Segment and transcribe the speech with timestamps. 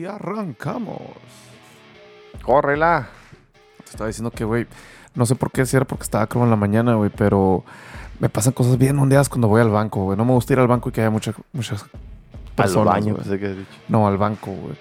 [0.00, 0.98] Y arrancamos.
[2.42, 3.08] ¡Córrela!
[3.84, 4.66] Te estaba diciendo que, güey,
[5.14, 7.64] no sé por qué, si era porque estaba como en la mañana, güey, pero
[8.18, 10.16] me pasan cosas bien ondeadas cuando voy al banco, güey.
[10.16, 11.88] No me gusta ir al banco y que haya muchas, muchas Al
[12.56, 12.94] personas.
[12.94, 13.24] baño, güey.
[13.24, 13.68] pensé que has dicho.
[13.88, 14.74] No, al banco, güey.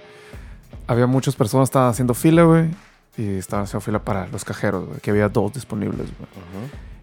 [0.88, 2.70] Había muchas personas que estaban haciendo fila, güey.
[3.18, 5.00] Y estaban haciendo fila para los cajeros, güey.
[5.02, 6.30] Que había dos disponibles, güey.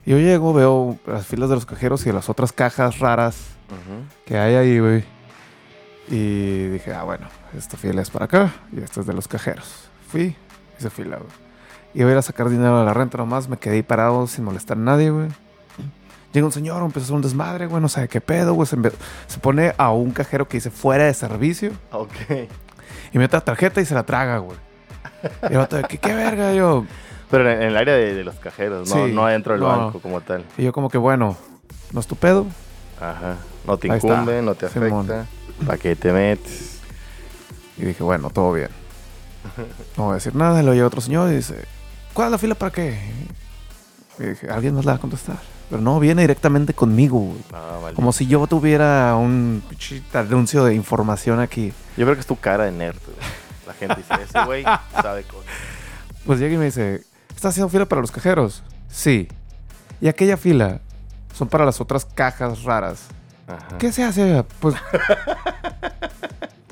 [0.07, 3.37] Y yo llego, veo las filas de los cajeros y de las otras cajas raras
[4.25, 5.05] que hay ahí, güey.
[6.09, 7.27] Y dije, ah, bueno,
[7.59, 9.89] esta fila es para acá y esta es de los cajeros.
[10.11, 10.37] Fui,
[10.79, 11.31] hice fila, güey.
[11.95, 14.45] Iba a ir a sacar dinero de la renta nomás, me quedé ahí parado sin
[14.45, 15.29] molestar a nadie, güey.
[16.33, 18.67] Llega un señor, empezó a hacer un desmadre, güey, no sabe qué pedo, güey.
[18.67, 18.77] Se,
[19.27, 22.13] se pone a un cajero que dice fuera de servicio Ok.
[23.13, 24.59] y mete la tarjeta y se la traga, güey.
[25.49, 26.53] Y el vato ¿qué, qué verga?
[26.53, 26.85] Yo,
[27.31, 29.69] Pero en, en el área de, de los cajeros, no, Sí, no adentro del no.
[29.69, 30.45] banco como tal.
[30.59, 31.37] y yo como que, bueno,
[31.93, 32.47] no es tu pedo.
[33.01, 33.37] Ajá.
[33.67, 35.27] No te incumbe, no te afecta.
[35.65, 36.66] ¿Para qué te metes?
[37.77, 38.69] Y dije, bueno, todo bien.
[39.97, 40.61] No voy a decir nada.
[40.63, 41.65] Luego llega otro señor y dice,
[42.13, 42.99] ¿cuál es la fila para qué?
[44.19, 45.37] Y dije, alguien nos la va a contestar.
[45.69, 47.35] Pero no, viene directamente conmigo.
[47.53, 47.95] Ah, vale.
[47.95, 49.63] Como si yo tuviera un
[50.15, 51.73] anuncio de información aquí.
[51.97, 52.99] Yo creo que es tu cara de nerd.
[53.05, 53.17] güey.
[53.67, 54.65] La gente dice, ese güey
[55.03, 55.45] sabe cosas.
[56.25, 58.63] Pues llega y me dice, ¿estás haciendo fila para los cajeros?
[58.89, 59.29] Sí.
[60.01, 60.81] ¿Y aquella fila?
[61.35, 63.09] Son para las otras cajas raras.
[63.49, 63.79] Ajá.
[63.79, 64.45] ¿Qué se hace?
[64.61, 64.75] Pues.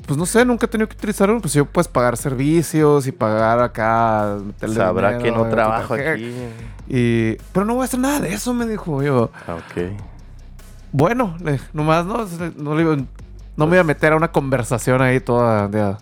[0.05, 1.41] Pues no sé, nunca he tenido que utilizar uno.
[1.41, 4.37] Pues yo puedes pagar servicios y pagar acá.
[4.73, 6.31] Sabrá dinero que no trabajo aquí.
[6.87, 9.31] Y, pero no voy a hacer nada de eso, me dijo yo.
[9.47, 9.91] Ah, Ok.
[10.91, 11.35] Bueno,
[11.73, 12.25] nomás no,
[12.55, 12.75] no,
[13.67, 15.97] me iba a meter a una conversación ahí toda.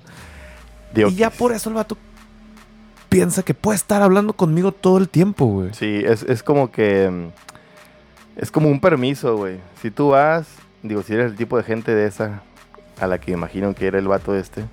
[0.95, 1.97] y ya por eso el vato
[3.09, 5.73] piensa que puede estar hablando conmigo todo el tiempo, güey.
[5.73, 7.09] Sí, es, es como que.
[7.09, 7.27] mm,
[8.39, 9.57] Es como un permiso, güey.
[9.81, 10.45] Si tú vas,
[10.83, 12.43] digo, si eres el tipo de gente de esa
[12.99, 14.63] a la que imagino que era el vato este,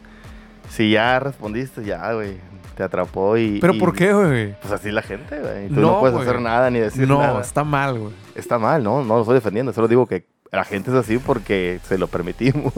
[0.70, 2.36] si ya respondiste, ya, güey,
[2.76, 3.58] te atrapó y.
[3.60, 4.54] ¿Pero y- por qué, güey?
[4.60, 5.68] Pues así la gente, güey.
[5.68, 7.40] Tú no, No, puedes hacer nada ni decir No, nada.
[7.40, 8.12] está mal, güey.
[8.34, 9.02] Está mal, ¿no?
[9.04, 9.72] No lo estoy defendiendo.
[9.72, 12.72] Solo digo que la gente es así porque se lo permitimos.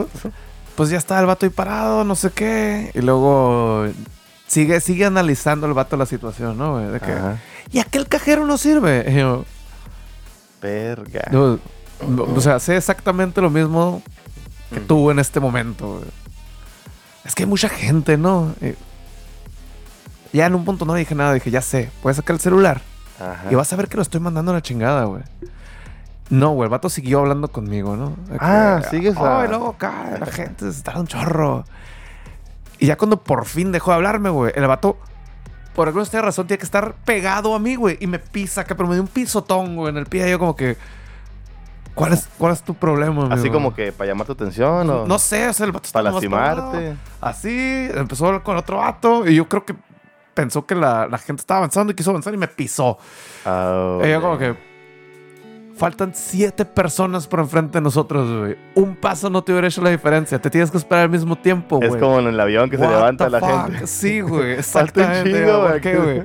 [0.75, 2.91] Pues ya está el vato ahí parado, no sé qué.
[2.95, 3.87] Y luego
[4.47, 6.87] sigue, sigue analizando el vato la situación, ¿no, güey?
[6.93, 7.15] De que,
[7.71, 9.05] y aquel cajero no sirve.
[9.13, 9.45] Y yo,
[10.61, 11.29] Verga.
[11.33, 11.59] no,
[12.09, 14.03] no, o sea, sé exactamente lo mismo
[14.73, 14.87] que Ujú.
[14.87, 16.05] tú en este momento, güey.
[17.25, 18.55] Es que hay mucha gente, ¿no?
[20.33, 22.81] Y ya en un punto no dije nada, dije, ya sé, puedes sacar el celular
[23.21, 23.45] Ajá.
[23.51, 25.23] y vas a ver que lo estoy mandando a la chingada, güey.
[26.31, 28.17] No, güey, el vato siguió hablando conmigo, ¿no?
[28.27, 31.65] De que, Ah, sigues a- Ay, no, acá, la gente se está un chorro.
[32.79, 34.97] Y ya cuando por fin dejó de hablarme, güey, el vato,
[35.75, 37.99] por alguna razón, tiene que estar pegado a mí, güey.
[38.01, 40.27] Y me pisa acá, pero me dio un pisotón, güey, en el pie.
[40.27, 40.77] Y yo como que,
[41.95, 43.55] ¿cuál es, cuál es tu problema, Así amigo?
[43.55, 45.07] como que para llamar tu atención o.
[45.07, 46.97] No sé, o sea, el vato Para lastimarte.
[47.21, 49.27] Así, empezó a hablar con otro vato.
[49.29, 49.75] Y yo creo que
[50.35, 52.99] pensó que la, la gente estaba avanzando y quiso avanzar y me pisó.
[53.45, 54.23] Y yo ok.
[54.23, 54.73] como que
[55.77, 58.57] faltan siete personas por enfrente de nosotros, güey.
[58.75, 60.41] Un paso no te hubiera hecho la diferencia.
[60.41, 61.91] Te tienes que esperar al mismo tiempo, güey.
[61.91, 63.67] Es como en el avión que se levanta la fuck?
[63.71, 63.87] gente.
[63.87, 65.33] Sí, güey, Falta un exactamente.
[65.33, 65.81] chingo, ¿Por güey.
[65.81, 66.23] qué, güey?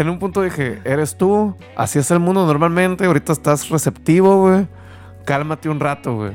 [0.00, 4.66] En un punto dije, eres tú, así es el mundo normalmente, ahorita estás receptivo, güey.
[5.26, 6.32] Cálmate un rato, güey.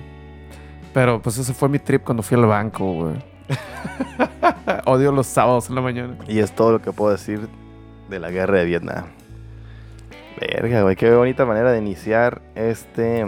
[0.94, 3.16] Pero pues ese fue mi trip cuando fui al banco, güey.
[4.86, 6.16] Odio los sábados en la mañana.
[6.28, 7.48] Y es todo lo que puedo decir
[8.10, 9.06] de la guerra de Vietnam.
[10.40, 10.96] Verga, güey.
[10.96, 13.26] Qué bonita manera de iniciar este.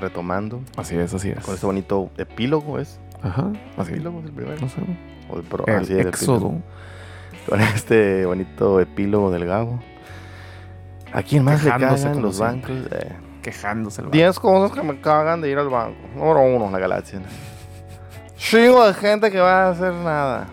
[0.00, 0.60] Retomando.
[0.76, 1.44] Así es, así es.
[1.44, 3.00] Con este bonito epílogo, ¿es?
[3.22, 3.96] Ajá, así es.
[3.96, 4.60] ¿Epílogo es el primero?
[4.60, 4.80] No sé.
[5.30, 6.36] O el pro- El así es, el éxodo.
[6.36, 6.62] epílogo.
[7.48, 9.80] Con este bonito epílogo del Gabo.
[11.12, 12.70] ¿A quién más le Quejándose cagan los bancos?
[12.90, 13.12] Eh,
[13.46, 14.16] Quejándose el vato.
[14.16, 15.96] 10 cosas que me cagan de ir al banco.
[16.16, 17.20] Número uno, la galaxia.
[18.36, 20.48] Chingo de gente que va a hacer nada.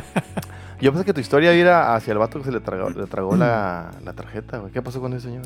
[0.80, 3.36] Yo pensé que tu historia era hacia el vato que se le tragó, le tragó
[3.36, 4.72] la, la tarjeta, güey.
[4.72, 5.42] ¿Qué pasó con ese señor?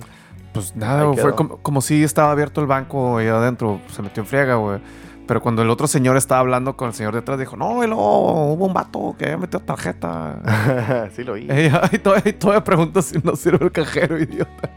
[0.53, 4.23] Pues nada, güey, fue como, como si estaba abierto el banco ahí adentro, se metió
[4.23, 4.79] en friega, güey.
[5.27, 8.53] Pero cuando el otro señor estaba hablando con el señor detrás, dijo, no, y luego
[8.53, 11.11] hubo un vato que había metido tarjeta.
[11.17, 11.49] sí, lo oí.
[11.93, 14.71] y, y todavía, y todavía pregunto si no sirve el cajero, idiota.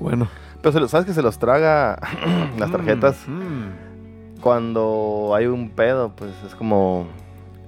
[0.00, 0.28] bueno.
[0.66, 1.96] Pero se lo- ¿sabes que se los traga
[2.58, 4.40] las tarjetas Mm, mm.
[4.40, 6.10] cuando hay un pedo?
[6.16, 7.06] Pues es como.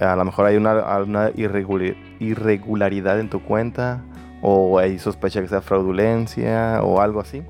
[0.00, 4.02] A lo mejor hay una, una irregula- irregularidad en tu cuenta.
[4.42, 7.44] O hay sospecha que sea fraudulencia o algo así.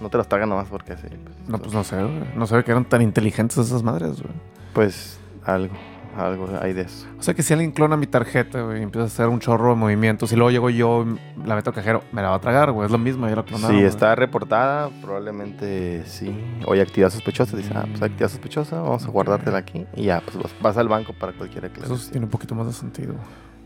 [0.00, 1.08] No te los tragan nomás porque sí.
[1.08, 2.20] Pues, No, pues no sé, güey.
[2.36, 4.34] No sabía que eran tan inteligentes esas madres, güey.
[4.72, 5.74] Pues algo.
[6.16, 7.06] Algo hay de eso.
[7.18, 9.70] O sea que si alguien clona mi tarjeta, güey, y empieza a hacer un chorro
[9.70, 11.04] de movimientos, y luego llego yo,
[11.44, 12.86] la meto al cajero, me la va a tragar, güey.
[12.86, 13.70] Es lo mismo, ya la clonaron.
[13.70, 13.86] Si güey.
[13.88, 16.34] está reportada, probablemente sí.
[16.66, 17.56] Oye, actividad sospechosa.
[17.56, 19.86] Dice, ah, pues actividad sospechosa, vamos a guardártela aquí.
[19.94, 21.98] Y ya, pues vas- vas al banco para cualquier Eso aclaración.
[21.98, 23.14] sí tiene un poquito más de sentido.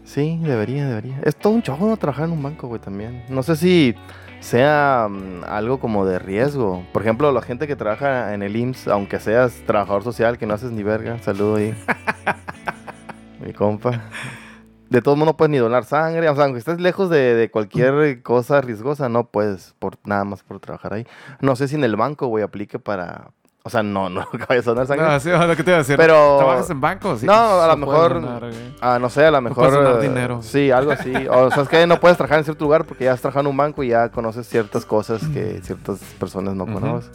[0.05, 1.19] Sí, debería, debería.
[1.25, 3.25] Es todo un chavo trabajar en un banco, güey, también.
[3.29, 3.95] No sé si
[4.41, 6.85] sea mm, algo como de riesgo.
[6.93, 10.55] Por ejemplo, la gente que trabaja en el IMSS, aunque seas trabajador social, que no
[10.55, 11.75] haces ni verga, saludo ahí.
[13.45, 14.03] Mi compa.
[14.89, 16.29] De todo modo no puedes ni donar sangre.
[16.29, 20.43] O sea, aunque estés lejos de, de cualquier cosa riesgosa, no puedes, por nada más
[20.43, 21.07] por trabajar ahí.
[21.41, 23.33] No sé si en el banco, güey, aplique para...
[23.67, 25.07] O sea, no, no que vayas a donar sangre.
[25.09, 25.97] No, sí, lo que te iba a decir.
[25.97, 27.25] Pero- ¿Trabajas en bancos?
[27.25, 28.23] No, a lo mejor-.
[28.81, 29.57] Ah, no sé, a lo mejor.
[29.69, 30.41] puedes donar eh, dinero.
[30.41, 31.13] Sí, algo así.
[31.29, 33.47] O sea, es que no puedes trabajar en cierto lugar porque ya has trabajado en
[33.51, 37.11] un banco y ya conoces ciertas cosas que ciertas personas no conocen.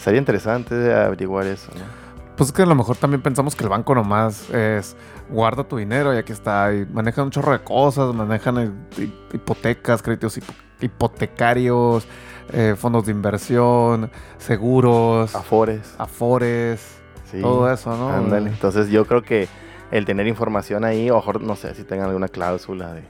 [0.00, 2.06] Sería interesante averiguar eso, ¿no?
[2.36, 4.94] Pues es que a lo mejor también pensamos que el banco nomás es
[5.30, 6.72] guarda tu dinero y aquí está.
[6.72, 12.06] Y manejan un chorro de cosas, manejan eh, hi- hipotecas, créditos hipo- hipotecarios,
[12.52, 15.94] eh, fondos de inversión, seguros, Afores.
[15.98, 16.98] afores,
[17.30, 17.40] Sí.
[17.40, 18.10] todo eso, ¿no?
[18.10, 18.50] Ándale.
[18.50, 19.48] Entonces yo creo que
[19.90, 23.02] el tener información ahí, o mejor, no sé si tengan alguna cláusula de,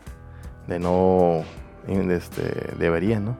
[0.67, 1.43] de no.
[1.87, 3.37] Este, deberían, ¿no?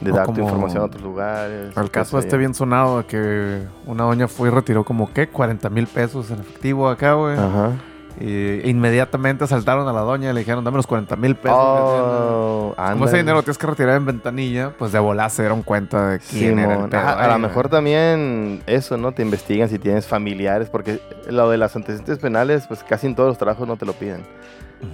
[0.00, 1.76] De dar tu información a otros lugares.
[1.76, 5.28] El caso este bien sonado de que una doña fue y retiró como, ¿qué?
[5.28, 7.36] 40 mil pesos en efectivo acá, güey.
[7.36, 7.72] Ajá.
[8.20, 11.56] Y inmediatamente asaltaron a la doña y le dijeron, dame los 40 mil pesos.
[11.58, 15.62] Oh, Como ese dinero lo tienes que retirar en ventanilla, pues de volar se dieron
[15.62, 19.12] cuenta de quién era el pedo a ahí, lo mejor también eso, ¿no?
[19.12, 23.30] Te investigan si tienes familiares, porque lo de las antecedentes penales, pues casi en todos
[23.30, 24.22] los trabajos no te lo piden.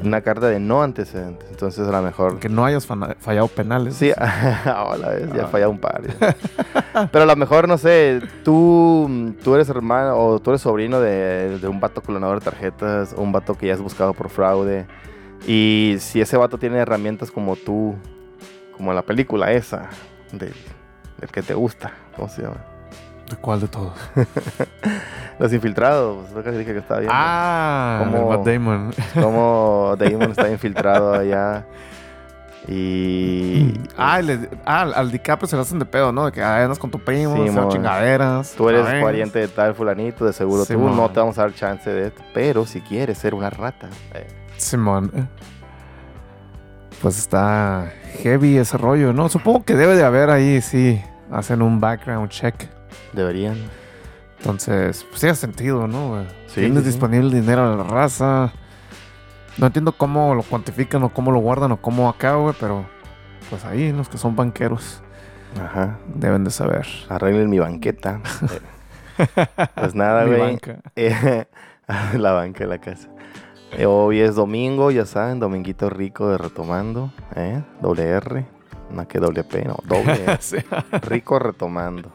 [0.03, 1.49] Una carta de no antecedentes.
[1.49, 2.39] Entonces, a lo mejor.
[2.39, 3.95] Que no hayas fallado penales.
[3.97, 4.11] Sí,
[4.67, 5.33] hola, ¿ves?
[5.33, 5.47] ya Ah.
[5.47, 6.03] fallado un par.
[7.13, 11.59] Pero a lo mejor, no sé, tú, tú eres hermano o tú eres sobrino de,
[11.61, 14.87] de un vato clonador de tarjetas, o un vato que ya has buscado por fraude.
[15.47, 17.95] Y si ese vato tiene herramientas como tú,
[18.77, 19.89] como la película esa,
[20.33, 20.55] del,
[21.21, 22.57] del que te gusta, ¿cómo se llama?
[23.31, 23.93] ¿De cuál de todos?
[25.39, 27.15] Los infiltrados, lo que dije que estaba viendo.
[27.17, 28.31] Ah, el ¿Cómo?
[28.31, 28.95] Matt Damon.
[29.15, 31.67] Cómo Damon está infiltrado allá.
[32.69, 33.75] Y.
[33.99, 36.27] Ah, le- ah, al- DiCaprio se le hacen de pedo, ¿no?
[36.27, 38.53] De que ah, andas con tu primo, Sí, chingaderas.
[38.57, 39.05] Tú eres otra vez.
[39.05, 42.09] pariente de tal fulanito, de seguro Sí, tú no te vamos a dar chance de
[42.09, 42.23] esto.
[42.35, 44.27] Pero si quieres ser una rata, eh,
[44.59, 45.29] Simón.
[47.03, 47.91] Pues está
[48.23, 49.29] heavy ese rollo, ¿no?
[49.29, 51.01] Supongo que debe de haber ahí, sí.
[51.31, 52.55] Hacen un background check.
[53.13, 53.57] Deberían.
[54.39, 56.23] Entonces, pues tiene sentido, ¿no?
[56.47, 56.91] Sí, Tienes sí, sí.
[56.91, 58.53] disponible el dinero a la raza.
[59.59, 62.85] No entiendo cómo lo cuantifican o cómo lo guardan o cómo acá, güey, pero
[63.49, 65.03] pues ahí los que son banqueros
[65.59, 65.99] Ajá.
[66.15, 66.87] deben de saber.
[67.09, 68.21] Arreglen mi banqueta.
[69.75, 70.39] Pues nada, güey.
[70.39, 70.81] banca.
[70.95, 71.47] Eh,
[72.19, 73.09] la banca de la casa.
[73.73, 77.11] Eh, hoy es domingo, ya saben, dominguito rico de retomando.
[77.35, 77.63] ¿eh?
[77.81, 78.47] Doble R.
[78.91, 80.37] No que doble P, no, doble R.
[80.41, 80.59] Sí.
[81.01, 82.13] Rico retomando.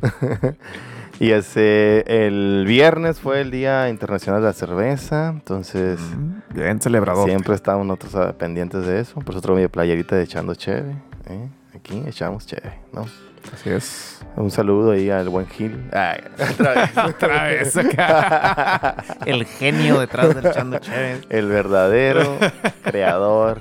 [1.20, 5.28] y ese, el viernes fue el Día Internacional de la Cerveza.
[5.28, 7.28] Entonces, Mm, Bien celebrador.
[7.28, 9.20] siempre estamos nosotros ah, pendientes de eso.
[9.20, 10.96] Por eso traigo mi playerita de echando cheve.
[11.28, 11.48] ¿eh?
[11.74, 13.06] Aquí echamos cheve, ¿no?
[13.52, 14.20] Así es.
[14.36, 15.88] Un saludo ahí al buen Gil.
[15.92, 16.20] Ay,
[16.52, 16.90] otra vez.
[17.14, 18.96] Otra vez acá.
[19.26, 21.24] El genio detrás del Chando Chévez.
[21.30, 22.36] El verdadero
[22.82, 23.60] creador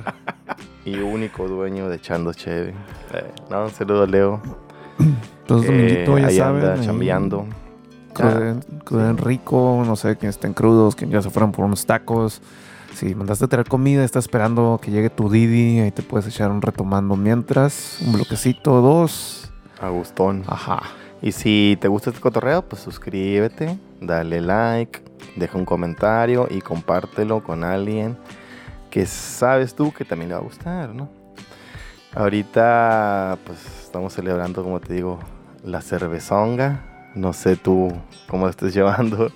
[0.84, 2.74] y único dueño de Echando Cheve.
[3.14, 4.42] Eh, no, un saludo a Leo.
[5.48, 6.66] Entonces, que dominguito, ya saben.
[6.66, 7.46] anda chambeando.
[8.14, 12.42] Cruden, cruden rico, no sé, quién estén crudos, quién ya se fueron por unos tacos.
[12.94, 16.52] Si mandaste a traer comida, estás esperando que llegue tu Didi, ahí te puedes echar
[16.52, 19.52] un retomando mientras, un bloquecito, dos.
[19.80, 20.44] Agustón.
[20.48, 20.82] Ajá.
[21.22, 25.00] Y si te gusta este cotorreo, pues suscríbete, dale like,
[25.36, 28.18] deja un comentario y compártelo con alguien
[28.90, 31.10] que sabes tú que también le va a gustar, ¿no?
[32.14, 35.20] Ahorita, pues estamos celebrando, como te digo,
[35.68, 37.12] la cervezonga.
[37.16, 37.92] No sé tú
[38.28, 39.32] cómo lo estés llevando.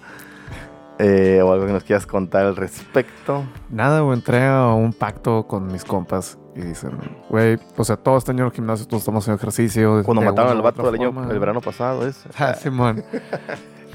[1.00, 3.44] eh, o algo que nos quieras contar al respecto.
[3.70, 6.92] Nada, güey, entré a un pacto con mis compas y dicen,
[7.30, 10.04] güey, o sea, todo este año en el gimnasio, todos estamos haciendo ejercicio.
[10.04, 12.24] Cuando mataron al vato del año, el verano pasado, es.
[12.38, 13.04] Ah, Simón.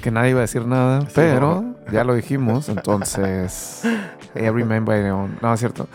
[0.03, 3.83] que nadie iba a decir nada, Sí, pero ya lo dijimos, entonces.
[4.35, 5.39] Every man by their own.
[5.41, 5.87] No, es cierto.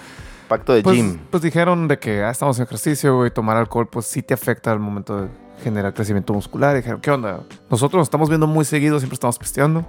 [0.47, 1.19] Pacto de Pues, gym.
[1.29, 4.71] pues dijeron de que ah, estamos en ejercicio, güey, tomar alcohol, pues sí te afecta
[4.71, 5.29] al momento de
[5.61, 6.75] generar crecimiento muscular.
[6.75, 7.41] Y dijeron, ¿qué onda?
[7.69, 9.85] Nosotros nos estamos viendo muy seguido, siempre estamos pisteando.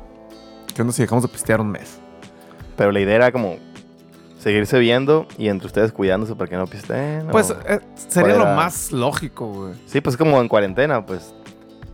[0.74, 1.98] ¿Qué onda si dejamos de pistear un mes?
[2.76, 3.56] Pero la idea era como
[4.38, 7.28] seguirse viendo y entre ustedes cuidándose para que no pisteen.
[7.30, 9.74] Pues eh, sería lo más lógico, güey.
[9.86, 11.34] Sí, pues como en cuarentena, pues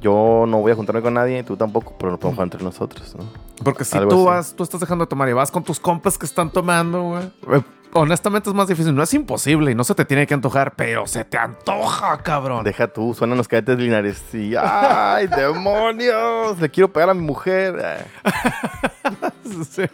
[0.00, 3.14] yo no voy a juntarme con nadie, tú tampoco, pero nos podemos jugar entre nosotros,
[3.17, 3.25] ¿no?
[3.64, 4.37] Porque si Algo tú así.
[4.37, 7.25] vas, tú estás dejando de tomar y vas con tus compas que están tomando, güey.
[7.59, 7.62] eh,
[7.95, 8.95] Honestamente es más difícil.
[8.95, 12.62] No es imposible y no se te tiene que antojar, pero se te antoja, cabrón.
[12.62, 16.61] Deja tú, suenan los cadetes linares y ¡ay, demonios!
[16.61, 18.07] Le quiero pegar a mi mujer.
[19.61, 19.88] O sea,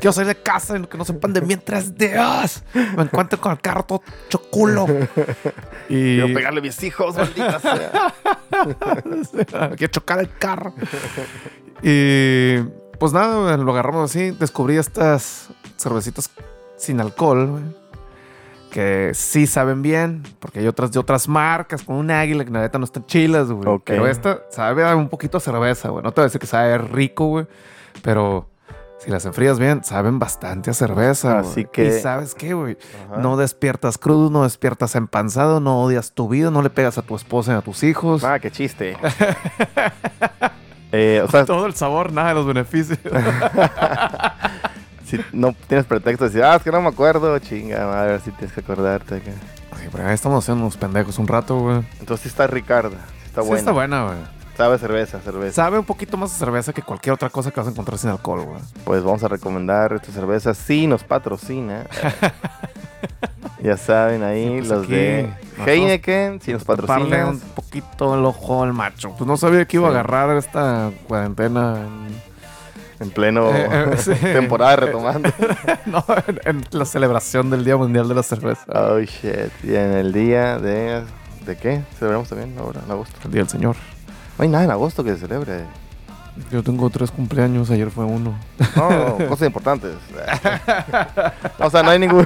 [0.00, 2.62] Quiero salir de casa y que no sepan de mí en tres días.
[2.96, 4.86] Me encuentro con el carro todo choculo.
[5.88, 8.14] Y Quiero pegarle a mis hijos, maldita sea.
[9.76, 10.74] Quiero chocar el carro.
[11.82, 12.58] Y
[12.98, 14.32] pues nada, lo agarramos así.
[14.32, 15.48] Descubrí estas
[15.78, 16.30] cervecitas
[16.76, 17.62] sin alcohol, güey,
[18.70, 22.60] Que sí saben bien, porque hay otras de otras marcas con un águila que la
[22.60, 23.80] neta no están chilas, güey.
[23.84, 26.02] Pero esta sabe un poquito a cerveza, güey.
[26.02, 27.46] No te voy a decir que sabe rico, güey.
[28.02, 28.47] Pero
[28.98, 31.38] si las enfrías bien, saben bastante a cerveza.
[31.38, 32.76] Así que- ¿Y sabes qué, güey?
[33.18, 37.14] No despiertas crudo, no despiertas empanzado, no odias tu vida, no le pegas a tu
[37.16, 38.24] esposa ni a tus hijos.
[38.24, 38.96] Ah, qué chiste.
[40.90, 42.98] Eh, o sea, Todo el sabor, nada de los beneficios.
[45.04, 48.30] si no tienes pretexto de decir, ah, es que no me acuerdo, chinga, madre, si
[48.32, 49.16] tienes que acordarte.
[49.16, 49.30] acá.
[49.78, 51.82] Sí, pero ahí estamos haciendo unos pendejos un rato, güey.
[52.00, 53.58] Entonces sí está Ricarda, sí está sí buena.
[53.60, 54.16] está buena, güey.
[54.58, 55.54] Sabe a cerveza, cerveza.
[55.54, 58.10] Sabe un poquito más de cerveza que cualquier otra cosa que vas a encontrar sin
[58.10, 58.60] alcohol, güey.
[58.84, 60.52] Pues vamos a recomendar esta cerveza.
[60.52, 61.86] Sí, nos patrocina.
[63.62, 65.30] ya saben ahí Sí, pues los aquí de
[65.64, 67.28] Heineken, si nos patrocinan.
[67.28, 69.14] un poquito el ojo al macho.
[69.16, 72.20] Pues no sabía que iba a agarrar esta cuarentena en,
[73.06, 74.12] En pleno Eh, eh, sí.
[74.14, 75.30] temporada retomando.
[75.86, 78.64] no, en- en la celebración del Día Mundial de la Cerveza.
[78.74, 79.52] oh shit.
[79.62, 81.04] Y en el día de.
[81.46, 81.80] ¿De qué?
[81.98, 83.14] Celebramos también ahora, en agosto.
[83.24, 83.76] El Día del Señor.
[84.38, 85.64] No hay nada en agosto que se celebre.
[86.52, 88.38] Yo tengo tres cumpleaños, ayer fue uno.
[88.76, 89.96] No, cosas importantes.
[91.58, 92.24] o sea, no hay ningún.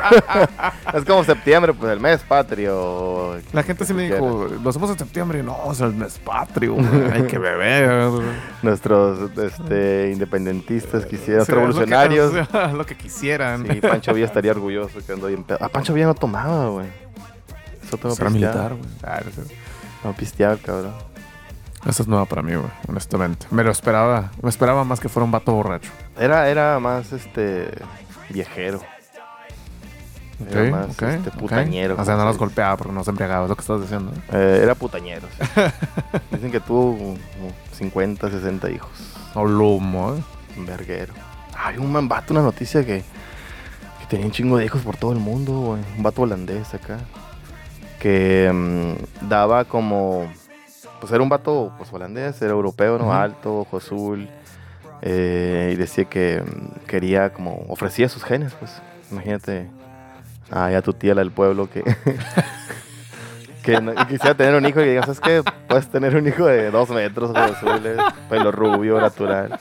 [0.95, 3.39] es como septiembre, pues el mes patrio.
[3.55, 5.43] La gente sí me dijo, lo hacemos en septiembre.
[5.43, 7.11] No, es el mes patrio, güey.
[7.11, 8.11] hay que beber.
[8.63, 12.35] Nuestros este, independentistas quisieran, Sí, revolucionarios.
[12.35, 13.67] Lo que, lo que quisieran.
[13.67, 15.59] Sí, Pancho Villa estaría orgulloso que ando bien pedo.
[15.61, 16.89] Ah, Pancho Villa no tomaba, güey.
[17.83, 19.49] Eso tengo Será militar, güey.
[20.05, 21.12] No pisteaba, cabrón.
[21.87, 23.47] Esa es nueva para mí, güey, honestamente.
[23.51, 24.31] Me lo esperaba.
[24.41, 25.91] Me esperaba más que fuera un vato borracho.
[26.19, 27.71] Era, era más este
[28.29, 28.81] viajero.
[30.51, 31.97] Era más este, putañero.
[31.99, 34.13] O sea, no los golpeaba porque no se embriagaba, es lo que estás diciendo.
[34.33, 35.27] Eh, era putañero.
[35.31, 35.61] sí.
[36.31, 37.17] Dicen que tuvo como
[37.73, 38.91] 50, 60 hijos.
[39.35, 40.23] O lumo, ¿eh?
[40.57, 41.15] Un verguero.
[41.57, 43.03] Hay un man vato, una noticia que,
[44.01, 45.83] que tenía un chingo de hijos por todo el mundo, güey.
[45.97, 46.99] Un vato holandés acá.
[47.99, 50.31] Que mm, daba como.
[51.03, 53.13] Pues era un vato pues, holandés, era europeo, ¿no?
[53.13, 54.29] Alto, ojo azul.
[55.03, 57.65] eh, y decía que mm, quería como.
[57.69, 58.81] Ofrecía sus genes, pues.
[59.11, 59.69] Imagínate.
[60.49, 61.83] Ah, ya tu tía, la del pueblo, que.
[63.65, 65.43] que no- que quisiera tener un hijo y digas, ¿sabes qué?
[65.69, 69.59] Puedes tener un hijo de dos metros, ojos azules, pelo rubio, natural.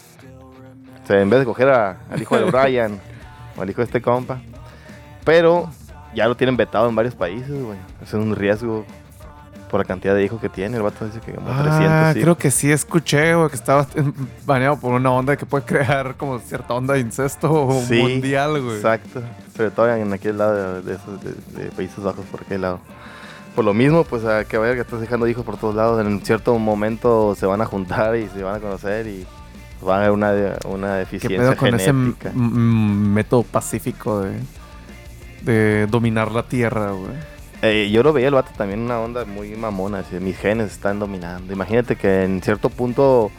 [1.03, 2.99] O sea, en vez de coger a- al hijo de Brian
[3.57, 4.39] o al hijo de este compa.
[5.23, 5.69] Pero
[6.13, 7.77] ya lo tienen vetado en varios países, güey.
[8.03, 8.85] Es un riesgo
[9.71, 10.75] por la cantidad de hijos que tiene.
[10.77, 12.21] El vato dice que como 300 Ah, hijos.
[12.23, 13.87] creo que sí escuché, güey, que estaba
[14.45, 18.75] baneado por una onda que puede crear como cierta onda de incesto Sí, mundial, güey.
[18.75, 19.21] Exacto.
[19.55, 22.79] Sobre todo en aquel lado de, esos de, de Países Bajos, por aquel lado.
[23.55, 26.05] Por lo mismo, pues a que ver que estás dejando hijos por todos lados.
[26.05, 29.25] En cierto momento se van a juntar y se van a conocer y
[29.85, 30.31] va a haber una,
[30.65, 32.29] una ¿Qué deficiencia pedo con ese genética.
[32.29, 34.37] m- método pacífico de,
[35.41, 37.11] de dominar la tierra, güey?
[37.61, 40.99] Eh, yo lo veía el vato también una onda muy mamona, así, mis genes están
[40.99, 41.53] dominando.
[41.53, 43.31] Imagínate que en cierto punto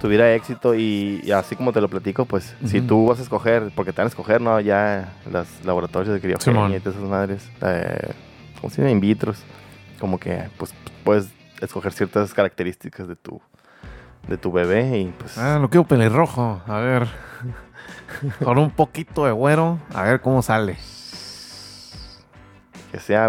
[0.00, 3.70] tuviera éxito y, y así como te lo platico, pues si tú vas a escoger,
[3.74, 4.58] porque te van a escoger, ¿no?
[4.60, 8.12] Ya los laboratorios de criogenia y todas esas madres, eh,
[8.60, 8.90] ¿cómo se llama?
[8.90, 9.42] In vitros.
[10.00, 10.72] Como que pues
[11.04, 11.28] puedes
[11.60, 13.40] escoger ciertas características de tu,
[14.28, 15.36] de tu bebé y pues...
[15.38, 16.62] Ah, lo quiero pelirrojo.
[16.66, 17.08] A ver.
[18.44, 19.78] Con un poquito de güero.
[19.94, 20.76] A ver cómo sale.
[22.90, 23.28] Que sea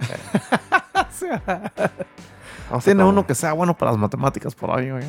[2.70, 5.04] a Tiene uno que sea bueno para las matemáticas por ahí, güey.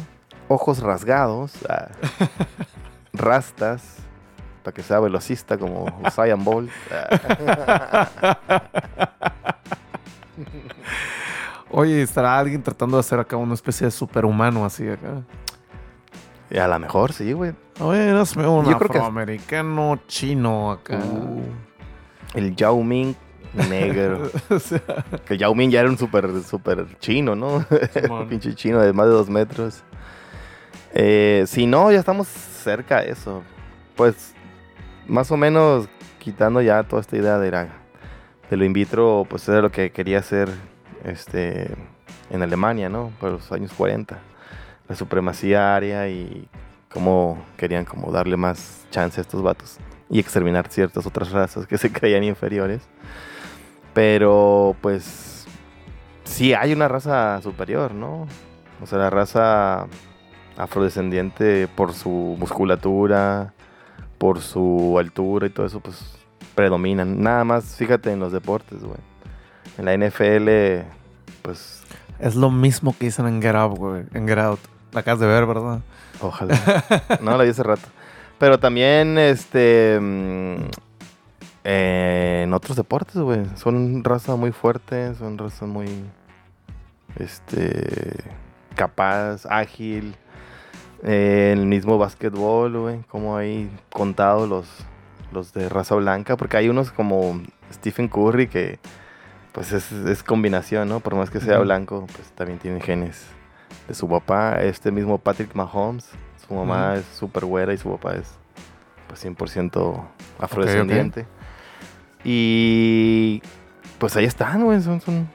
[0.47, 1.87] ojos rasgados, ah,
[3.13, 3.81] rastas,
[4.63, 6.69] para que sea velocista como Usain Bolt.
[6.91, 8.07] ah.
[11.71, 15.21] Oye, ¿estará alguien tratando de hacer acá una especie de superhumano así acá?
[16.49, 17.53] y a lo mejor sí, güey.
[17.81, 18.97] Oye, hazme un Yo creo que-
[20.07, 20.97] chino acá.
[20.97, 21.43] Uh,
[22.33, 23.13] el Yao Ming
[23.57, 24.29] negro.
[24.49, 24.81] O sea,
[25.25, 27.65] que Yao Ming ya era un súper super chino, ¿no?
[28.09, 29.83] Un pinche chino de más de dos metros.
[30.93, 33.43] Eh, si no, ya estamos cerca de eso.
[33.95, 34.33] Pues,
[35.07, 35.87] más o menos
[36.19, 37.67] quitando ya toda esta idea de, la,
[38.49, 40.49] de lo in vitro, pues era lo que quería hacer
[41.03, 41.75] este
[42.29, 43.11] en Alemania, ¿no?
[43.19, 44.17] Por los años 40.
[44.87, 46.47] La supremacía aria y
[46.91, 49.77] cómo querían como darle más chance a estos vatos
[50.09, 52.81] y exterminar ciertas otras razas que se creían inferiores.
[53.97, 55.47] Pero pues
[56.23, 58.27] sí hay una raza superior, ¿no?
[58.79, 59.87] O sea, la raza
[60.55, 63.55] afrodescendiente por su musculatura,
[64.19, 66.15] por su altura y todo eso, pues
[66.53, 67.23] predominan.
[67.23, 68.99] Nada más, fíjate en los deportes, güey.
[69.79, 70.85] En la NFL,
[71.41, 71.81] pues...
[72.19, 74.03] Es lo mismo que dicen en Get Out, güey.
[74.13, 74.59] En Get Out.
[74.91, 75.79] La acabas de ver, ¿verdad?
[76.21, 76.55] Ojalá.
[77.23, 77.87] no, la vi hace rato.
[78.37, 79.99] Pero también, este...
[81.69, 83.45] eh, en otros deportes, güey.
[83.55, 85.87] Son raza muy fuerte, son raza muy...
[87.19, 88.23] Este...
[88.73, 90.15] Capaz, ágil.
[91.03, 92.99] Eh, el mismo básquetbol, güey.
[93.09, 94.65] Como hay contado los,
[95.33, 96.37] los de raza blanca.
[96.37, 97.41] Porque hay unos como
[97.73, 98.79] Stephen Curry que...
[99.51, 101.01] Pues es, es combinación, ¿no?
[101.01, 103.25] Por más que sea blanco, pues también tiene genes
[103.89, 104.61] de su papá.
[104.61, 106.11] Este mismo Patrick Mahomes.
[106.47, 108.31] Su mamá es súper güera y su papá es
[109.09, 110.07] pues 100%
[110.39, 111.25] afrodescendiente.
[112.29, 113.41] Y
[113.99, 114.81] pues ahí están, güey.
[114.81, 115.29] Son, son-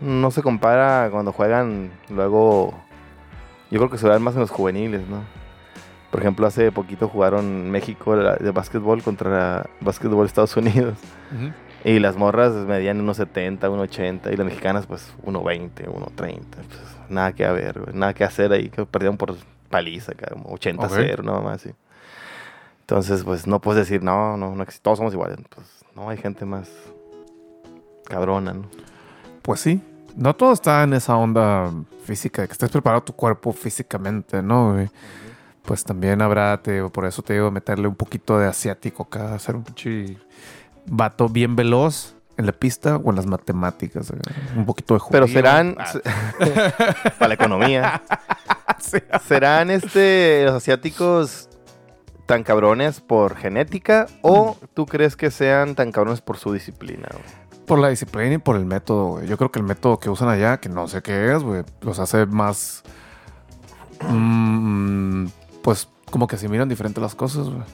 [0.00, 2.72] no se compara cuando juegan luego.
[3.70, 5.22] Yo creo que se dan más en los juveniles, ¿no?
[6.10, 10.96] Por ejemplo, hace poquito jugaron México de básquetbol contra básquetbol Estados Unidos.
[11.84, 16.14] Y las morras medían 1.70, 1.80 y las mexicanas pues 1.20, 1.30.
[16.16, 16.40] Pues,
[17.10, 19.36] nada que ver, güey, nada que hacer ahí, que perdieron por
[19.68, 21.70] paliza, como 80-0, nada más así.
[22.80, 25.38] Entonces, pues no puedes decir, no, no, no, existe, todos somos iguales.
[25.54, 26.68] Pues no, hay gente más
[28.04, 28.62] cabrona, ¿no?
[29.42, 29.80] Pues sí.
[30.16, 31.70] No todo está en esa onda
[32.04, 34.76] física, de que estés preparado tu cuerpo físicamente, ¿no?
[35.62, 39.34] Pues también habrá, te digo, por eso te digo, meterle un poquito de asiático acá,
[39.34, 40.16] hacer un pinche
[40.86, 44.10] vato bien veloz en la pista o en las matemáticas.
[44.56, 45.38] Un poquito de Pero judío.
[45.38, 45.92] serán, Ah,
[47.18, 48.02] para la economía.
[49.28, 51.47] ¿serán este, los asiáticos
[52.28, 57.08] tan cabrones por genética o tú crees que sean tan cabrones por su disciplina?
[57.66, 59.26] Por la disciplina y por el método, güey.
[59.26, 61.98] Yo creo que el método que usan allá, que no sé qué es, güey, los
[61.98, 62.82] hace más.
[64.06, 65.26] mm,
[65.62, 67.64] pues como que se miran diferente las cosas, güey.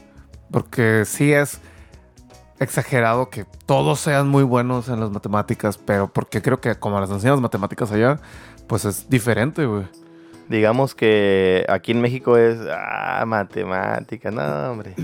[0.53, 1.61] Porque sí es
[2.61, 7.11] exagerado que todos sean muy buenos en las matemáticas, pero porque creo que como las
[7.11, 8.21] enseñan las matemáticas allá,
[8.69, 9.87] pues es diferente, güey.
[10.49, 14.95] Digamos que aquí en México es, ah, matemática, no, hombre.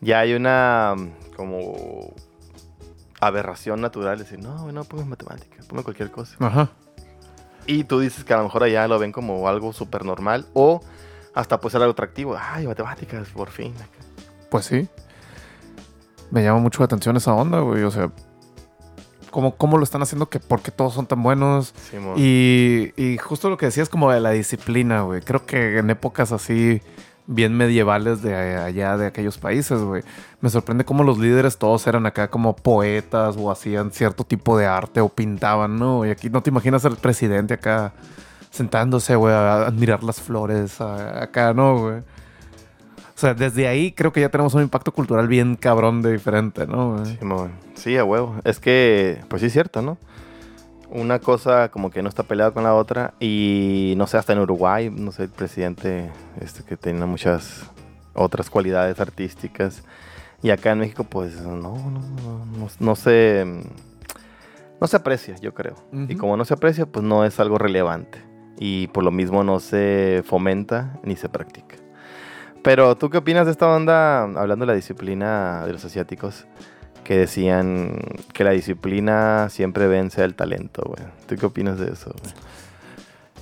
[0.00, 2.12] Ya hay una mm, como
[3.20, 6.36] aberración natural, decir, no, no pongas matemáticas, ponme cualquier cosa.
[6.38, 6.70] Ajá.
[7.66, 10.80] Y tú dices que a lo mejor allá lo ven como algo súper normal o
[11.34, 12.36] hasta puede ser algo atractivo.
[12.38, 13.74] Ay, matemáticas, por fin.
[14.50, 14.88] Pues sí.
[16.30, 17.82] Me llama mucho la atención esa onda, güey.
[17.82, 18.10] O sea,
[19.30, 20.28] ¿cómo, cómo lo están haciendo?
[20.28, 21.74] Que ¿Por qué todos son tan buenos?
[22.18, 25.20] Y, y justo lo que decías como de la disciplina, güey.
[25.22, 26.80] Creo que en épocas así
[27.30, 30.02] bien medievales de allá, de aquellos países, güey.
[30.40, 34.66] Me sorprende cómo los líderes todos eran acá como poetas o hacían cierto tipo de
[34.66, 36.06] arte o pintaban, ¿no?
[36.06, 37.92] Y aquí no te imaginas al presidente acá
[38.50, 41.96] sentándose, güey, a admirar las flores a- acá, ¿no, güey?
[43.18, 46.68] O sea, desde ahí creo que ya tenemos un impacto cultural bien cabrón de diferente,
[46.68, 47.04] ¿no?
[47.04, 47.50] Simón.
[47.74, 48.36] Sí, a huevo.
[48.44, 49.98] Es que, pues sí es cierto, ¿no?
[50.88, 54.38] Una cosa como que no está peleada con la otra y no sé, hasta en
[54.38, 57.68] Uruguay, no sé, el presidente este, que tenía muchas
[58.14, 59.82] otras cualidades artísticas
[60.40, 62.00] y acá en México pues no, no, no,
[62.56, 63.44] no, no se,
[64.80, 65.74] no se aprecia, yo creo.
[66.08, 68.22] Y como no se aprecia, pues no es algo relevante
[68.60, 71.77] y por lo mismo no se fomenta ni se practica.
[72.68, 76.44] Pero tú qué opinas de esta onda, hablando de la disciplina de los asiáticos?
[77.02, 77.98] que decían
[78.34, 81.08] que la disciplina siempre vence al talento, güey.
[81.26, 82.34] ¿Tú qué opinas de eso, güey?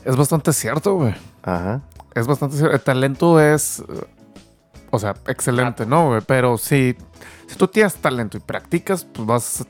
[0.04, 1.12] Es bastante cierto, güey.
[1.42, 1.80] Ajá.
[2.14, 2.76] Es bastante cierto.
[2.76, 4.04] El talento es, eh,
[4.92, 6.20] o sea, excelente, ¿no, güey?
[6.24, 6.96] Pero si,
[7.48, 9.66] si tú tienes talento y practicas, pues vas,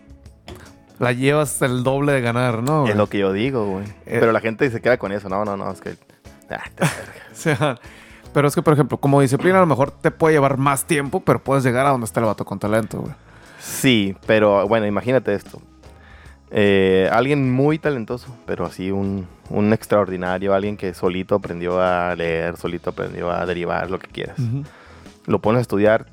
[0.99, 2.87] la llevas el doble de ganar, ¿no?
[2.87, 3.87] Es lo que yo digo, güey.
[4.05, 4.19] Eh.
[4.21, 5.31] Pero la gente se queda con eso.
[5.31, 5.97] No, no, no, es que...
[6.51, 6.85] Ah, te.
[7.33, 7.79] O sea,
[8.33, 11.21] pero es que, por ejemplo, como disciplina a lo mejor te puede llevar más tiempo,
[11.21, 13.15] pero puedes llegar a donde está el vato con talento, güey.
[13.59, 15.61] sí, pero bueno, imagínate esto.
[16.51, 22.57] Eh, alguien muy talentoso, pero así un, un extraordinario, alguien que solito aprendió a leer,
[22.57, 24.37] solito aprendió a derivar, lo que quieras.
[25.27, 26.07] Lo pones a estudiar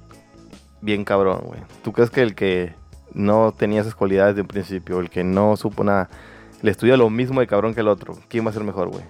[0.82, 1.60] bien cabrón, güey.
[1.84, 2.73] ¿Tú crees que el que
[3.13, 6.10] no tenía esas cualidades de un principio, el que no supo nada,
[6.62, 8.17] le estudia lo mismo de cabrón que el otro?
[8.28, 9.04] ¿Quién va a ser mejor, güey?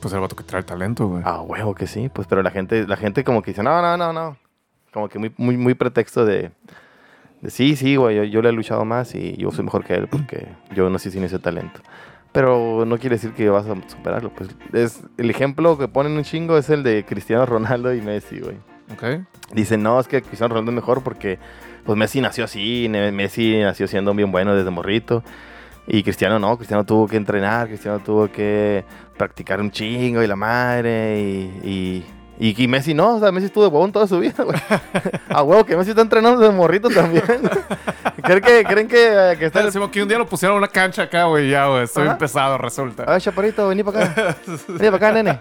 [0.00, 1.22] Pues el vato que trae talento, güey.
[1.26, 3.96] Ah, huevo que sí, pues pero la gente, la gente como que dice, no, no,
[3.96, 4.36] no, no.
[4.92, 6.50] Como que muy, muy, muy pretexto de,
[7.40, 9.94] de sí, sí, güey, yo, yo le he luchado más y yo soy mejor que
[9.94, 11.80] él porque yo nací sin ese talento.
[12.32, 14.30] Pero no quiere decir que vas a superarlo.
[14.30, 18.40] Pues es, el ejemplo que ponen un chingo es el de Cristiano Ronaldo y Messi,
[18.40, 18.56] güey.
[18.92, 19.26] Ok.
[19.52, 21.38] Dicen, no, es que Cristiano Ronaldo es mejor porque
[21.84, 25.24] pues Messi nació así, Messi nació siendo bien bueno desde morrito.
[25.92, 28.84] Y Cristiano no, Cristiano tuvo que entrenar, Cristiano tuvo que
[29.18, 31.68] practicar un chingo y la madre y...
[31.68, 34.58] y y, y Messi no, o sea, Messi estuvo de huevón toda su vida, güey.
[35.28, 37.22] A huevo que Messi está entrenando desde morrito también.
[38.24, 41.02] ¿Creen que, creen que, que está decimos que un día lo pusieron a una cancha
[41.02, 41.84] acá, güey, ya, güey.
[41.84, 43.04] Estoy empezado, resulta.
[43.06, 44.36] Ay, chaparrito, vení para acá.
[44.68, 45.38] Vení para acá, nene.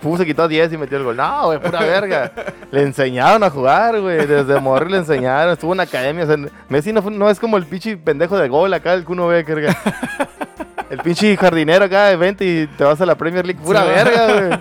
[0.00, 1.16] Pum, se quitó 10 y metió el gol.
[1.16, 2.32] No, güey, pura verga.
[2.70, 4.26] Le enseñaron a jugar, güey.
[4.26, 5.52] Desde morro le enseñaron.
[5.52, 6.24] Estuvo en academia.
[6.24, 6.36] O sea,
[6.68, 9.26] Messi no, fue- no es como el pinche pendejo de gol acá, el que uno
[9.26, 9.76] ve que verga.
[10.90, 13.60] El pinche jardinero acá de 20 y te vas a la Premier League.
[13.62, 13.88] Pura Sí.
[13.88, 14.60] verga, güey.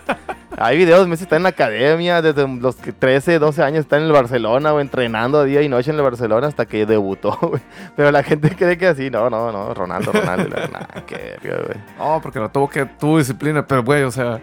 [0.58, 4.04] Hay videos, Messi está en la academia, desde los que 13, 12 años está en
[4.04, 7.62] el Barcelona, güey, entrenando día y noche en el Barcelona hasta que debutó, güey.
[7.96, 11.84] Pero la gente cree que así, no, no, no, Ronaldo, Ronaldo, nah, qué güey.
[11.98, 14.40] No, porque lo tuvo que, tuvo disciplina, pero güey, o sea.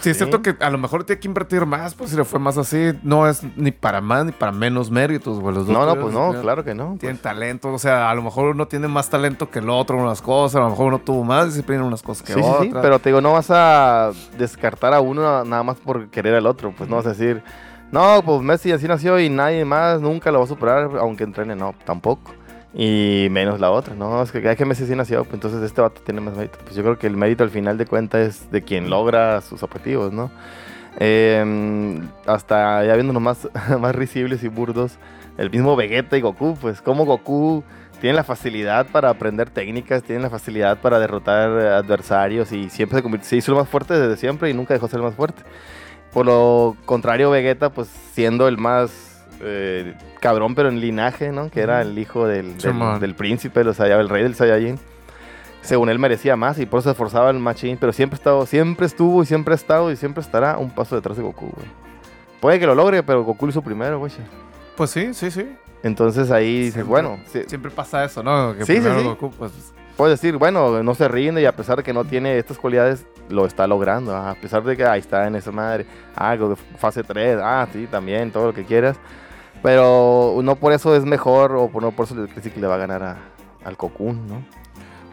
[0.00, 0.24] Sí, es Sí.
[0.24, 2.92] cierto que a lo mejor tiene que invertir más, pues si le fue más así,
[3.02, 5.54] no es ni para más ni para menos méritos, güey.
[5.54, 6.96] Los dos No, no, pues no, claro que no.
[6.98, 10.02] Tienen talento, o sea, a lo mejor uno tiene más talento que el otro en
[10.04, 12.46] unas cosas, a lo mejor uno tuvo más disciplina en unas cosas que Sí, sí,
[12.48, 12.62] otras.
[12.64, 16.46] sí, pero te digo, no vas a descartar a uno nada más por querer al
[16.46, 16.72] otro.
[16.76, 17.42] Pues no vas a decir,
[17.92, 21.56] no, pues Messi así nació y nadie más nunca lo va a superar, aunque entrene.
[21.56, 22.32] No, tampoco.
[22.72, 24.22] Y menos la otra, ¿no?
[24.22, 26.58] Es que cada que Messi así nació, pues entonces este vato tiene más mérito.
[26.62, 29.62] Pues yo creo que el mérito al final de cuentas es de quien logra sus
[29.64, 30.30] objetivos, ¿no?
[30.98, 33.48] Eh, hasta ya viéndonos más,
[33.80, 34.98] más risibles y burdos,
[35.38, 37.64] el mismo Vegeta y Goku, pues como Goku
[38.00, 43.02] tiene la facilidad para aprender técnicas, tiene la facilidad para derrotar adversarios y siempre se,
[43.04, 45.14] convirtió- se hizo el más fuerte desde siempre y nunca dejó de ser el más
[45.14, 45.42] fuerte.
[46.12, 49.09] Por lo contrario, Vegeta, pues siendo el más
[49.40, 51.50] eh, cabrón, pero en linaje, ¿no?
[51.50, 54.78] Que era el hijo del, del, del príncipe, o sea, el rey del Saiyajin.
[55.62, 58.86] Según él merecía más y por eso se esforzaba el machín, pero siempre, estado, siempre
[58.86, 61.66] estuvo y siempre ha estado y siempre estará un paso detrás de Goku, güey.
[62.40, 64.10] Puede que lo logre, pero Goku lo hizo primero, güey.
[64.76, 65.54] Pues sí, sí, sí.
[65.82, 68.54] Entonces ahí dices, bueno, Siempre pasa eso, ¿no?
[68.56, 69.06] Que Sí, sí, primero sí.
[69.08, 69.52] Goku, pues,
[69.98, 73.04] puedes decir, bueno, no se rinde y a pesar de que no tiene estas cualidades,
[73.28, 74.16] lo está logrando.
[74.16, 75.84] ah, A pesar de que ahí está en esa madre.
[76.16, 76.36] Ah,
[76.78, 78.96] fase 3, ah, sí, también, todo lo que quieras.
[79.62, 82.66] Pero no por eso es mejor o por- no por eso le decir que le
[82.66, 83.18] va a ganar a-
[83.64, 84.42] al Cocoon, ¿no?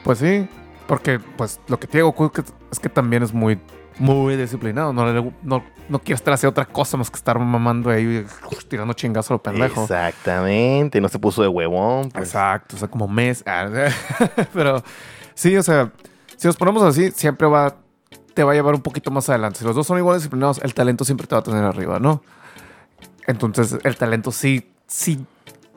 [0.04, 0.48] Pues sí,
[0.88, 3.60] porque pues lo que tiene Goku es que, es que también es muy,
[4.00, 4.94] muy disciplinado.
[4.94, 8.26] No, le- no, no quiere estar haciendo otra cosa más que estar mamando ahí
[8.70, 9.82] tirando chingazo a lo pendejo.
[9.84, 12.10] Exactamente, no se puso de huevón.
[12.10, 12.26] pues.
[12.30, 13.44] Exacto, o sea, como mes.
[13.46, 13.68] ah,
[14.54, 14.82] Pero
[15.34, 15.92] sí, o sea,
[16.38, 17.76] si nos ponemos así, siempre va,
[18.34, 19.60] te va a llevar un poquito más adelante.
[19.60, 22.22] Si los dos son igual disciplinados, el talento siempre te va a tener arriba, ¿no?
[23.28, 25.26] Entonces, el talento sí, sí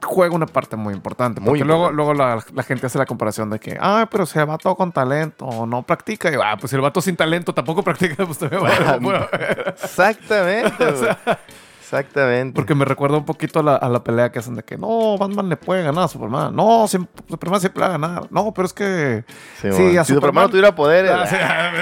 [0.02, 1.40] juega una parte muy importante.
[1.40, 1.96] Muy Porque luego, importante.
[1.96, 4.92] luego la, la gente hace la comparación de que, ah, pero si el vato con
[4.92, 6.30] talento o no practica.
[6.30, 9.26] Y, ah, pues si el vato sin talento tampoco practica, pues también va bueno,
[9.82, 10.84] Exactamente.
[11.92, 12.54] Exactamente.
[12.54, 15.18] Porque me recuerda un poquito a la, a la pelea que hacen de que no,
[15.18, 16.54] Batman le puede ganar a Superman.
[16.54, 18.26] No, siempre- Superman siempre le va a ganar.
[18.30, 19.24] No, pero es que.
[19.60, 19.98] Sí, sí, man.
[19.98, 21.10] a si Superman Superman- no tuviera poderes.
[21.12, 21.72] Ah,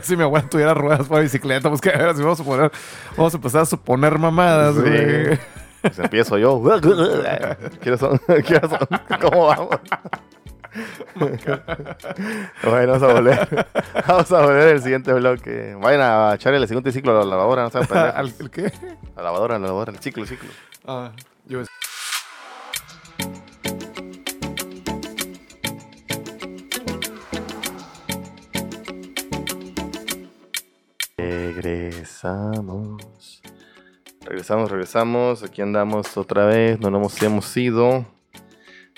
[0.02, 2.72] si mi abuela tuviera ruedas para bicicleta, pues que a ver, si vamos a poner,
[3.16, 5.38] vamos a empezar a suponer mamadas, Sí.
[5.82, 6.60] Pues empiezo yo.
[7.80, 8.18] ¿Quiénes son?
[8.26, 8.88] ¿Quiénes son?
[9.20, 9.68] ¿Cómo vamos?
[12.64, 13.48] Bueno, vamos a volver.
[14.06, 15.76] Vamos a volver al siguiente bloque.
[15.80, 18.14] Vayan a echarle el segundo ciclo a la lavadora, no sean pendejos.
[18.14, 18.72] ¿Al el qué?
[19.16, 20.48] La lavadora, la lavadora, el ciclo, el ciclo.
[20.86, 21.12] Ah,
[21.46, 21.62] yo
[31.16, 33.42] Regresamos.
[34.22, 35.42] Regresamos, regresamos.
[35.42, 36.80] Aquí andamos otra vez.
[36.80, 38.06] No nos hemos ido.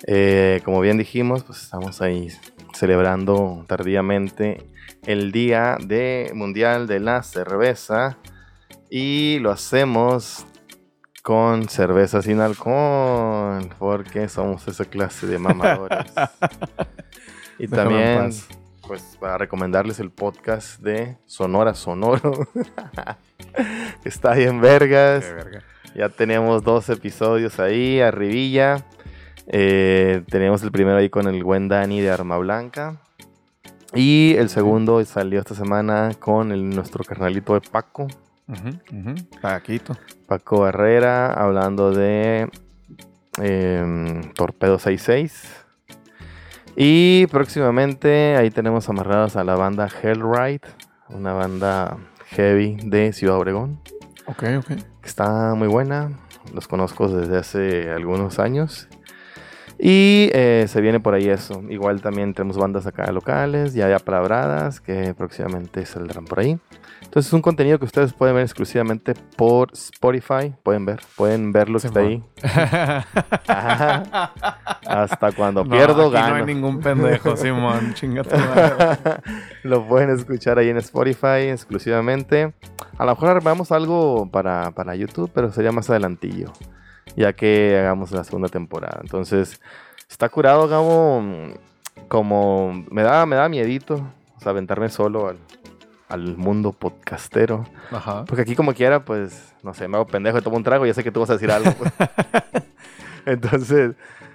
[0.07, 2.29] Eh, como bien dijimos, pues estamos ahí
[2.75, 4.67] celebrando tardíamente
[5.07, 8.19] el Día de Mundial de la Cerveza.
[8.91, 10.47] Y lo hacemos
[11.23, 13.69] con cerveza sin alcohol.
[13.79, 16.13] Porque somos esa clase de mamadores.
[17.59, 18.31] y en también
[18.87, 22.47] pues para recomendarles el podcast de Sonora Sonoro.
[24.05, 25.25] Está bien vergas.
[25.25, 25.63] Qué verga.
[25.95, 28.85] Ya tenemos dos episodios ahí, arribilla.
[29.47, 32.97] Eh, tenemos el primero ahí con el buen Dani de Arma Blanca.
[33.95, 38.07] Y el segundo salió esta semana con el, nuestro carnalito de Paco.
[39.41, 39.97] Paquito.
[40.27, 42.49] Paco Barrera hablando de
[43.39, 45.65] em, Torpedo 66.
[46.77, 50.63] Y próximamente ahí tenemos amarrados a la banda Hellride,
[51.11, 53.79] una banda heavy de Ciudad Obregón,
[54.27, 54.67] Ok, ok.
[54.67, 56.13] que está muy buena.
[56.55, 58.89] Los conozco desde hace algunos años.
[59.85, 61.61] Y eh, se viene por ahí eso.
[61.69, 66.57] Igual también tenemos bandas acá locales, ya ya palabradas, que próximamente saldrán por ahí.
[67.03, 70.55] Entonces es un contenido que ustedes pueden ver exclusivamente por Spotify.
[70.63, 72.23] Pueden ver, pueden verlo Sí, está ahí.
[73.49, 74.33] Ajá.
[74.87, 76.29] Hasta cuando pierdo, aquí gano.
[76.29, 77.93] No hay ningún pendejo, Simón.
[77.95, 78.99] Chinga tu madre.
[79.65, 82.55] Lo pueden escuchar ahí en Spotify exclusivamente.
[82.99, 86.53] A lo mejor armamos algo para, para YouTube, pero sería más adelantillo.
[87.17, 89.01] Ya que hagamos la segunda temporada.
[89.03, 89.61] Entonces,
[90.09, 91.23] está curado, Gabo.
[92.09, 93.95] Como me da, me da miedito.
[94.37, 95.39] O sea, aventarme solo al,
[96.09, 97.67] al mundo podcastero.
[97.91, 98.25] Ajá.
[98.25, 100.89] Porque aquí como quiera, pues, no sé, me hago pendejo y tomo un trago y
[100.89, 101.71] ya sé que tú vas a decir algo.
[101.73, 101.93] pues.
[103.27, 103.93] Entonces,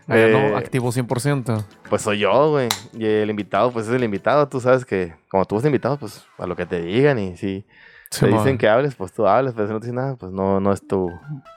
[0.10, 1.66] Ah, eh, no, activo 100%.
[1.90, 2.70] pues soy yo, güey.
[2.94, 4.48] Y el invitado, pues es el invitado.
[4.48, 7.20] Tú sabes que como tú eres invitado, pues a lo que te digan.
[7.20, 7.66] Y si
[8.10, 8.39] te Simón.
[8.39, 9.54] dicen que hables, pues tú hables.
[9.54, 11.12] Pero si no te dicen nada, pues no, no, es, tu,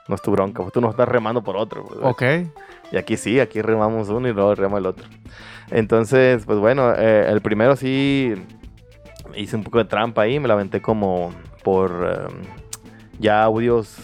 [0.07, 0.61] no es tu bronca.
[0.61, 1.83] Pues tú no estás remando por otro.
[1.85, 1.99] pues.
[2.01, 2.23] Ok.
[2.91, 5.07] Y aquí sí, aquí remamos uno y luego rema el otro.
[5.69, 8.33] Entonces, pues bueno, eh, el primero sí
[9.35, 10.39] hice un poco de trampa ahí.
[10.39, 11.31] Me la aventé como
[11.63, 11.91] por
[12.29, 12.41] em,
[13.19, 13.95] ya audios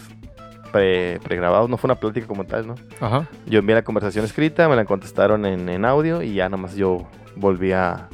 [0.72, 1.68] pre, pregrabados.
[1.68, 2.74] No fue una plática como tal, ¿no?
[3.00, 3.26] Ajá.
[3.46, 7.06] Yo envié la conversación escrita, me la contestaron en, en audio y ya nomás yo
[7.36, 8.08] volví a...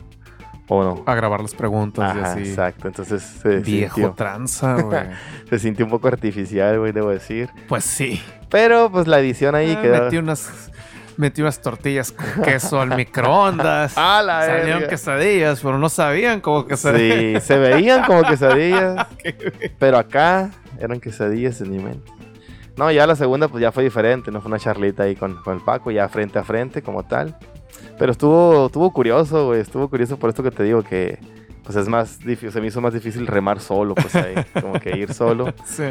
[0.69, 1.03] ¿O no?
[1.07, 2.41] A grabar las preguntas y Ajá, así.
[2.41, 2.89] exacto.
[2.89, 5.03] Entonces se Viejo sintió, tranza, güey.
[5.51, 7.51] se sintió un poco artificial, güey, debo decir.
[7.69, 8.23] pues sí.
[8.49, 10.05] Pero pues la edición ahí Ah, quedó...
[10.05, 10.71] Metí unas,
[11.19, 13.93] metí unas tortillas con queso al microondas.
[13.97, 14.89] ¡Ah, la Salieron verga!
[14.89, 17.43] quesadillas, pero no sabían cómo quesadillas.
[17.43, 19.07] Sí, se veían como quesadillas.
[19.79, 20.51] pero acá
[20.81, 22.11] eran quesadillas en mi mente.
[22.77, 25.55] No, ya la segunda pues ya fue diferente, no fue una charlita ahí con, con
[25.57, 27.37] el Paco, ya frente a frente como tal.
[27.99, 31.19] Pero estuvo, estuvo curioso, güey, estuvo curioso por esto que te digo que
[31.63, 34.99] pues es más difícil, se me hizo más difícil remar solo, pues ahí, como que
[34.99, 35.55] ir solo.
[35.65, 35.85] Sí,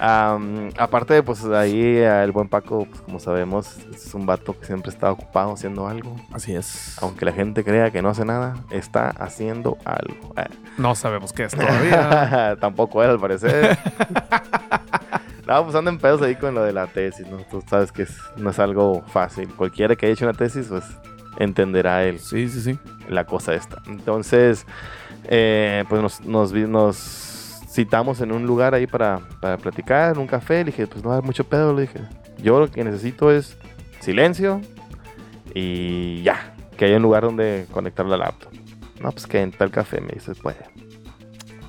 [0.00, 4.66] Am, aparte de pues ahí el buen Paco, pues como sabemos, es un vato que
[4.66, 6.16] siempre está ocupado haciendo algo.
[6.32, 6.96] así es.
[7.00, 10.32] Aunque la gente crea que no hace nada, está haciendo algo.
[10.36, 10.48] Ah.
[10.76, 12.56] No sabemos qué es todavía.
[12.60, 13.78] Tampoco él, al parecer.
[15.46, 17.38] no, pues andan pedos ahí con lo de la tesis, ¿no?
[17.50, 19.48] Tú sabes que es- no es algo fácil.
[19.54, 20.84] Cualquiera que haya hecho una tesis, pues
[21.38, 22.78] entenderá él sí, sí, sí.
[23.08, 23.82] la cosa esta.
[23.86, 24.66] Entonces,
[25.24, 26.96] eh, pues nos, nos, vi- nos
[27.70, 30.58] citamos en un lugar ahí para, para platicar, en un café.
[30.58, 31.74] Le dije, pues no hay mucho pedo.
[31.74, 32.00] Le dije,
[32.42, 33.56] yo lo que necesito es
[34.00, 34.60] silencio
[35.54, 38.52] y ya, que haya un lugar donde conectar la laptop.
[39.00, 40.56] No, pues que en tal café me dice, pues,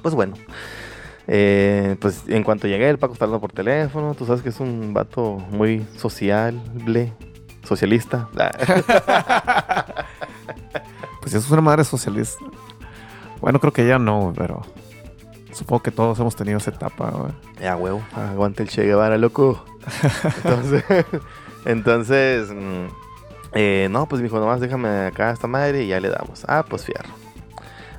[0.02, 0.36] pues bueno.
[1.28, 4.14] Eh, pues en cuanto llegué, el Paco está hablando por teléfono.
[4.14, 7.14] Tú sabes que es un vato muy sociable,
[7.64, 8.30] socialista.
[11.22, 12.44] Pues es una madre socialista.
[13.40, 14.62] Bueno, creo que ya no, pero
[15.54, 17.32] supongo que todos hemos tenido esa etapa, güey.
[17.62, 19.64] Ya, huevo, aguante el Che Guevara, loco.
[20.44, 20.84] Entonces,
[21.66, 22.88] entonces mm,
[23.54, 26.44] eh, no, pues me dijo, nomás déjame acá esta madre y ya le damos.
[26.50, 27.14] Ah, pues fierro.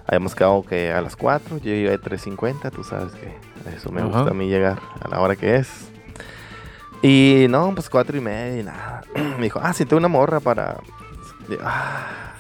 [0.06, 3.34] Habíamos quedado que a las 4, yo llegué a 3.50, tú sabes que
[3.74, 5.93] eso me gusta a mí llegar a la hora que es.
[7.04, 9.02] Y no, pues 4 y media y nada.
[9.36, 10.78] Me dijo, ah, siente una morra para...
[11.46, 12.32] Y, ah.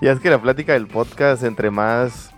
[0.00, 2.30] ya es que la plática del podcast, entre más,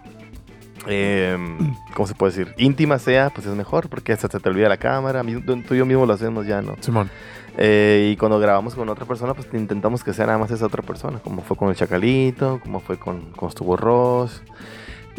[0.88, 1.38] eh,
[1.94, 2.52] ¿cómo se puede decir?
[2.58, 5.22] Íntima sea, pues es mejor, porque hasta se te olvida la cámara.
[5.22, 6.74] Tú y yo mismo lo hacemos ya, ¿no?
[6.80, 7.08] Simón.
[7.56, 10.82] Eh, y cuando grabamos con otra persona, pues intentamos que sea nada más esa otra
[10.82, 14.42] persona, como fue con el Chacalito, como fue con, con Ross.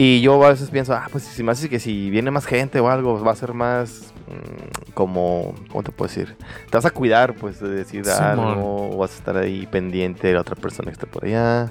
[0.01, 2.79] Y yo a veces pienso, ah, pues si me hace que si viene más gente
[2.79, 6.37] o algo, va a ser más mm, como, ¿cómo te puedo decir?
[6.69, 8.39] Te vas a cuidar, pues, de decir Simón.
[8.39, 11.69] algo, o vas a estar ahí pendiente de la otra persona que esté por allá.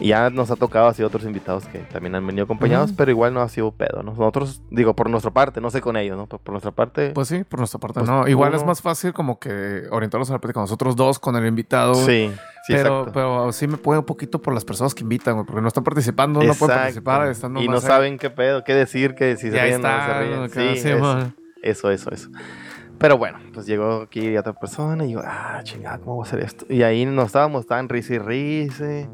[0.00, 3.34] Y ya nos ha tocado así otros invitados que también han venido acompañados, pero igual
[3.34, 4.12] no ha sido pedo, ¿no?
[4.12, 6.26] Nosotros, digo, por nuestra parte, no sé con ellos, ¿no?
[6.26, 8.28] Pero por nuestra parte, Pues sí, por nuestra parte Pues no.
[8.28, 11.94] Igual es más fácil como que orientarlos a la plática nosotros dos con el invitado.
[11.96, 12.30] sí,
[12.66, 13.12] sí, pero, exacto.
[13.12, 16.42] pero sí me puede un poquito por las personas que invitan, porque no están participando,
[16.44, 17.80] no pueden participar, están y no ahí.
[17.80, 20.06] saben qué pedo, qué decir, que si se Ya ríen o no está.
[20.14, 20.42] se ríen.
[20.44, 21.32] acá, Sí, sí, eso,
[21.62, 22.28] eso, eso, eso.
[22.98, 26.40] Pero bueno, pues llegó aquí otra persona y yo, ah, chingada, ¿cómo voy a hacer
[26.40, 26.66] esto?
[26.68, 29.08] Y ahí nos estábamos, estaban risa y risa.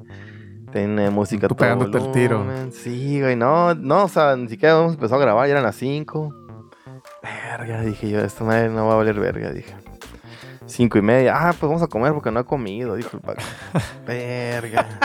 [0.75, 2.45] Tiene música Tú todo pegándote el tiro.
[2.73, 5.77] Sí, güey, no, no, o sea, ni siquiera hemos empezado a grabar, ya eran las
[5.77, 6.35] 5.
[7.23, 9.73] Verga, dije yo, esta madre no va a valer verga, dije.
[10.67, 13.41] Cinco y media, ah, pues vamos a comer porque no he comido, dijo el Paco.
[14.05, 14.99] verga.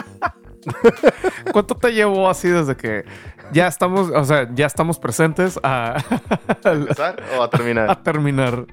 [1.54, 3.06] ¿Cuánto te llevó así desde que
[3.52, 5.98] ya estamos, o sea, ya estamos presentes a,
[6.64, 7.92] ¿A empezar o a terminar?
[7.92, 8.66] a terminar?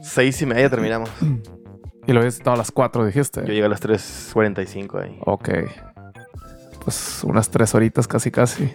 [0.00, 1.10] Seis y media terminamos.
[2.08, 3.42] Y lo habías estado a las 4, dijiste.
[3.42, 5.18] Yo llegué a las 3.45 ahí.
[5.26, 5.50] Ok.
[6.82, 8.72] Pues unas tres horitas casi, casi.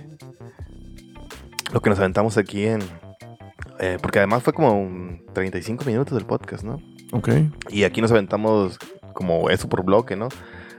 [1.73, 2.81] Lo que nos aventamos aquí en,
[3.79, 6.79] Eh, porque además fue como un 35 minutos del podcast, ¿no?
[7.11, 7.29] Ok.
[7.71, 8.77] Y aquí nos aventamos
[9.13, 10.29] como eso por bloque, ¿no?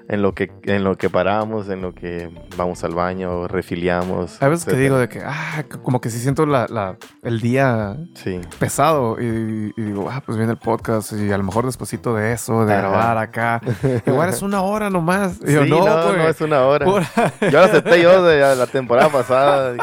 [0.07, 4.43] En lo que, en lo que paramos, en lo que vamos al baño, refiliamos.
[4.43, 4.83] A veces que etcétera.
[4.83, 8.39] digo de que, ah, como que si siento la, la- el día Sí.
[8.59, 12.33] pesado y, y digo, ah, pues viene el podcast y a lo mejor despuésito de
[12.33, 12.83] eso, de Ajá.
[12.83, 13.61] grabar acá.
[14.07, 15.39] Igual es una hora nomás.
[15.47, 16.85] Y yo, Sí, no, no, no es una hora.
[16.85, 19.75] Pura- Yo lo acepté yo de la temporada pasada.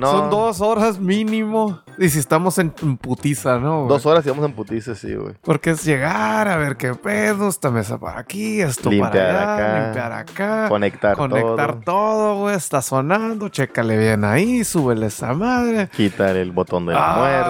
[0.00, 1.80] No, Son dos horas mínimo.
[1.98, 3.80] Y si estamos en, en putiza, ¿no?
[3.80, 3.88] güey?
[3.88, 5.34] Dos horas y vamos en putices, sí, güey.
[5.42, 9.54] Porque es llegar a ver qué pedo, esta mesa para aquí, esto Limpiar para allá,
[9.54, 9.84] acá.
[9.84, 10.68] limpiar acá.
[10.68, 11.84] Conectar, Conectar todo.
[11.84, 12.56] todo, güey.
[12.56, 15.88] Está sonando, chécale bien ahí, súbele esa madre.
[15.94, 17.00] Quitar el botón de la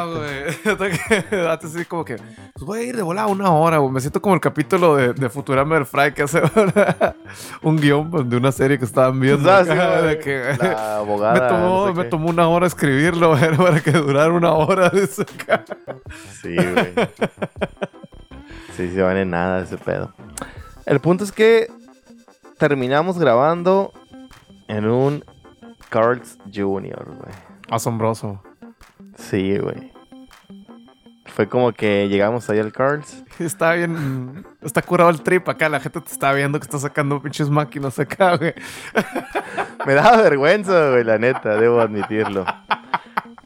[0.03, 0.57] ah, muerte.
[1.31, 1.47] güey.
[1.47, 3.93] Así como que, pues voy a ir de volada una hora, güey.
[3.93, 6.43] Me siento como el capítulo de, de Futurama del Fry que hace
[7.63, 9.49] un guion de una serie que estaban viendo.
[9.51, 11.35] Ah, sí, acá, de que, La abogada.
[11.35, 14.91] me, tomó, no sé me tomó una hora escribirlo, güey, para que durara una hora
[14.91, 15.65] de acá.
[16.41, 16.93] Sí, güey.
[18.77, 20.13] Sí, se van en nada ese pedo.
[20.87, 21.71] El punto es que
[22.59, 23.93] terminamos grabando
[24.69, 25.25] en un
[25.89, 27.35] Carl's Jr., güey.
[27.71, 28.43] Asombroso.
[29.17, 29.93] Sí, güey.
[31.27, 33.23] Fue como que llegamos ahí al Carl's.
[33.39, 34.45] Está bien.
[34.63, 35.69] Está curado el trip acá.
[35.69, 38.55] La gente te está viendo que está sacando pinches máquinas acá, güey.
[39.87, 42.45] Me daba vergüenza, güey, la neta, debo admitirlo.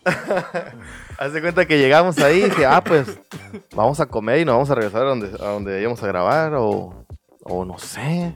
[1.19, 3.21] Haz de cuenta que llegamos ahí y dije, ah, pues
[3.75, 6.55] vamos a comer y nos vamos a regresar a donde, a donde íbamos a grabar
[6.55, 7.07] o,
[7.45, 8.35] o no sé.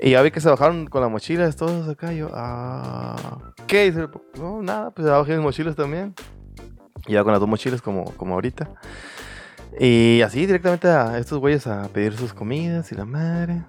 [0.00, 2.12] Y ya vi que se bajaron con las mochilas todos acá.
[2.14, 3.86] Y yo, ah, ¿qué?
[3.86, 4.08] Y dice,
[4.38, 6.14] no, nada, pues bajé mis mochilas también.
[7.06, 8.70] Y ya con las dos mochilas como, como ahorita.
[9.78, 13.62] Y así directamente a estos güeyes a pedir sus comidas y la madre.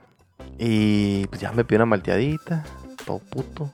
[0.58, 2.64] Y pues ya me pidió una malteadita.
[3.06, 3.72] Todo puto.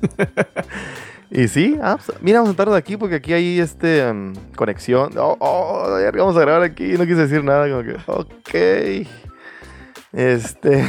[1.30, 5.12] y sí, ah, pues, mira, vamos a sentarnos aquí porque aquí hay este mm, conexión.
[5.16, 6.92] Oh, oh, vamos a grabar aquí.
[6.92, 9.08] No quise decir nada, como que, ok.
[10.12, 10.88] Este.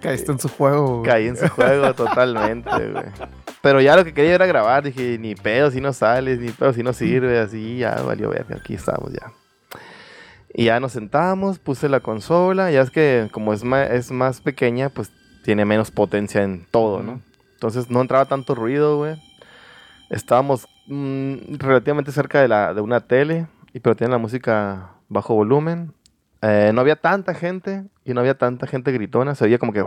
[0.00, 0.98] Caíste en su juego.
[0.98, 1.02] güey.
[1.10, 3.04] Caí en su juego totalmente, güey.
[3.62, 4.84] Pero ya lo que quería era grabar.
[4.84, 7.38] Dije, ni pedo si no sales, ni pedo si no sirve.
[7.38, 8.46] Así ya valió ver.
[8.54, 9.32] Aquí estamos ya.
[10.52, 12.70] Y ya nos sentamos, puse la consola.
[12.70, 15.12] Ya es que como es más, es más pequeña, pues
[15.44, 17.20] tiene menos potencia en todo, ¿no?
[17.54, 19.16] Entonces no entraba tanto ruido, güey.
[20.08, 25.34] Estábamos mm, relativamente cerca de, la, de una tele, y, pero tiene la música bajo
[25.34, 25.92] volumen.
[26.42, 29.34] Eh, no había tanta gente y no había tanta gente gritona.
[29.34, 29.84] Se oía como que...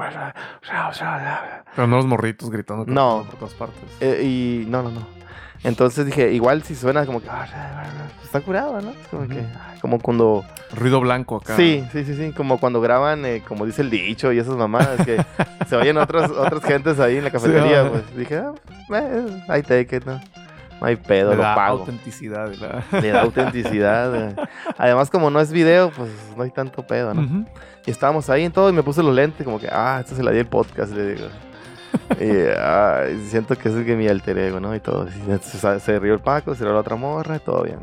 [1.75, 3.25] Pero no los morritos gritando No.
[3.29, 3.81] por todas partes.
[3.99, 5.07] Eh, y no, no, no.
[5.63, 7.27] Entonces dije, igual si suena como que...
[8.23, 8.93] Está curado, ¿no?
[9.09, 9.43] Como que...
[9.81, 10.43] Como cuando...
[10.75, 11.55] Ruido blanco acá.
[11.55, 12.31] Sí, sí, sí, sí.
[12.31, 15.23] Como cuando graban, eh, como dice el dicho y esas mamadas, que
[15.67, 17.81] se oyen otras, otras gentes ahí en la cafetería.
[17.81, 17.89] ajá.
[17.91, 18.53] pues dije, ah,
[18.93, 20.19] eh, I take it, ¿no?
[20.83, 21.79] No hay pedo, Le lo da pago.
[21.79, 22.51] autenticidad.
[22.55, 24.13] la- Le da autenticidad.
[24.15, 24.35] eh.
[24.77, 27.45] Además, como no es video, pues no hay tanto pedo, ¿no?
[27.85, 30.21] Y estábamos ahí en todo y me puse los lentes, como que, ah, esto se
[30.23, 31.27] la di el podcast, le digo.
[32.19, 34.75] y siento que es el que mi alter ego, ¿no?
[34.75, 35.07] Y todo.
[35.07, 37.79] Y se, se rió el Paco, se rió la otra morra, y todo bien.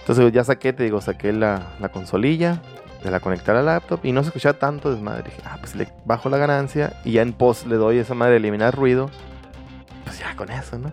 [0.00, 2.60] Entonces ya saqué, te digo, saqué la, la consolilla,
[3.04, 5.24] de la conecté a la laptop y no se escuchaba tanto desmadre.
[5.24, 8.36] Dije, ah, pues le bajo la ganancia y ya en post le doy esa madre
[8.38, 9.08] eliminar ruido.
[10.04, 10.90] Pues ya con eso, ¿no?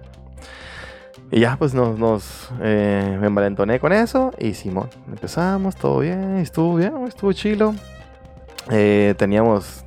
[1.32, 6.38] Y ya pues nos, nos eh, me envalentoné con eso y Simón, empezamos, todo bien,
[6.38, 7.74] estuvo bien, estuvo chilo.
[8.72, 9.84] Eh, teníamos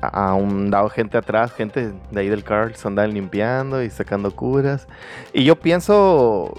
[0.00, 4.34] a, a un dado gente atrás, gente de ahí del Carl's andaban limpiando y sacando
[4.34, 4.88] curas.
[5.32, 6.54] Y yo pienso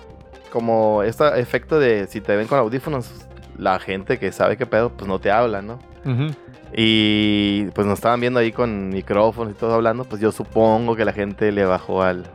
[0.52, 4.92] como este efecto de si te ven con audífonos, la gente que sabe qué pedo,
[4.92, 5.80] pues no te habla, ¿no?
[6.06, 6.34] Ujú.
[6.74, 11.06] Y pues nos estaban viendo ahí con micrófonos y todo hablando, pues yo supongo que
[11.06, 12.26] la gente le bajó al,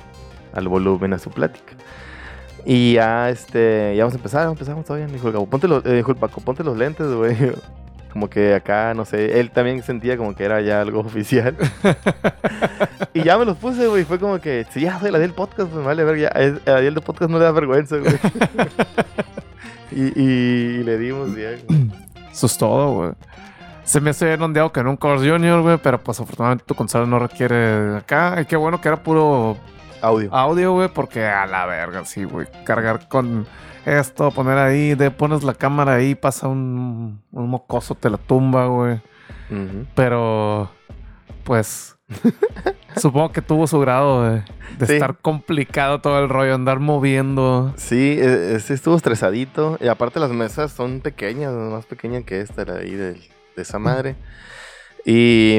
[0.53, 1.75] al volumen a su plática.
[2.65, 5.13] Y ya, este, ya vamos a empezar, empezamos bien.
[5.13, 7.37] Dijo el Gabo, ponte los, eh, dijo el Paco, ponte los lentes, güey.
[8.13, 11.57] Como que acá, no sé, él también sentía como que era ya algo oficial.
[13.15, 14.05] y ya me los puse, güey.
[14.05, 16.79] Fue como que, si ya soy la del podcast, pues vale, ver, ya, a a
[16.81, 18.13] el del podcast no le da vergüenza, güey.
[19.93, 21.57] y, y le dimos güey.
[22.31, 23.13] Eso es todo, güey.
[23.85, 26.75] Se me hace bien ondeado que en un Course Junior, güey, pero pues afortunadamente tu
[26.75, 28.39] consola no requiere acá.
[28.43, 29.57] Y qué bueno que era puro
[30.03, 30.35] Audio.
[30.35, 32.47] audio, güey, porque a la verga, sí, güey.
[32.65, 33.47] Cargar con
[33.87, 38.67] esto, poner ahí, de pones la cámara ahí, pasa un, un mocoso, te la tumba,
[38.67, 39.01] güey.
[39.95, 40.71] Pero,
[41.45, 41.97] pues,
[42.97, 44.43] supongo que tuvo su grado de,
[44.79, 44.93] de Sí.
[44.95, 47.73] estar complicado todo el rollo, andar moviendo.
[47.77, 49.77] Sí, eh, sí estuvo estresadito.
[49.81, 53.21] Y aparte las mesas son pequeñas, más pequeñas que esta, la de ahí del-
[53.57, 54.17] de, esa madre.
[55.05, 55.59] Y...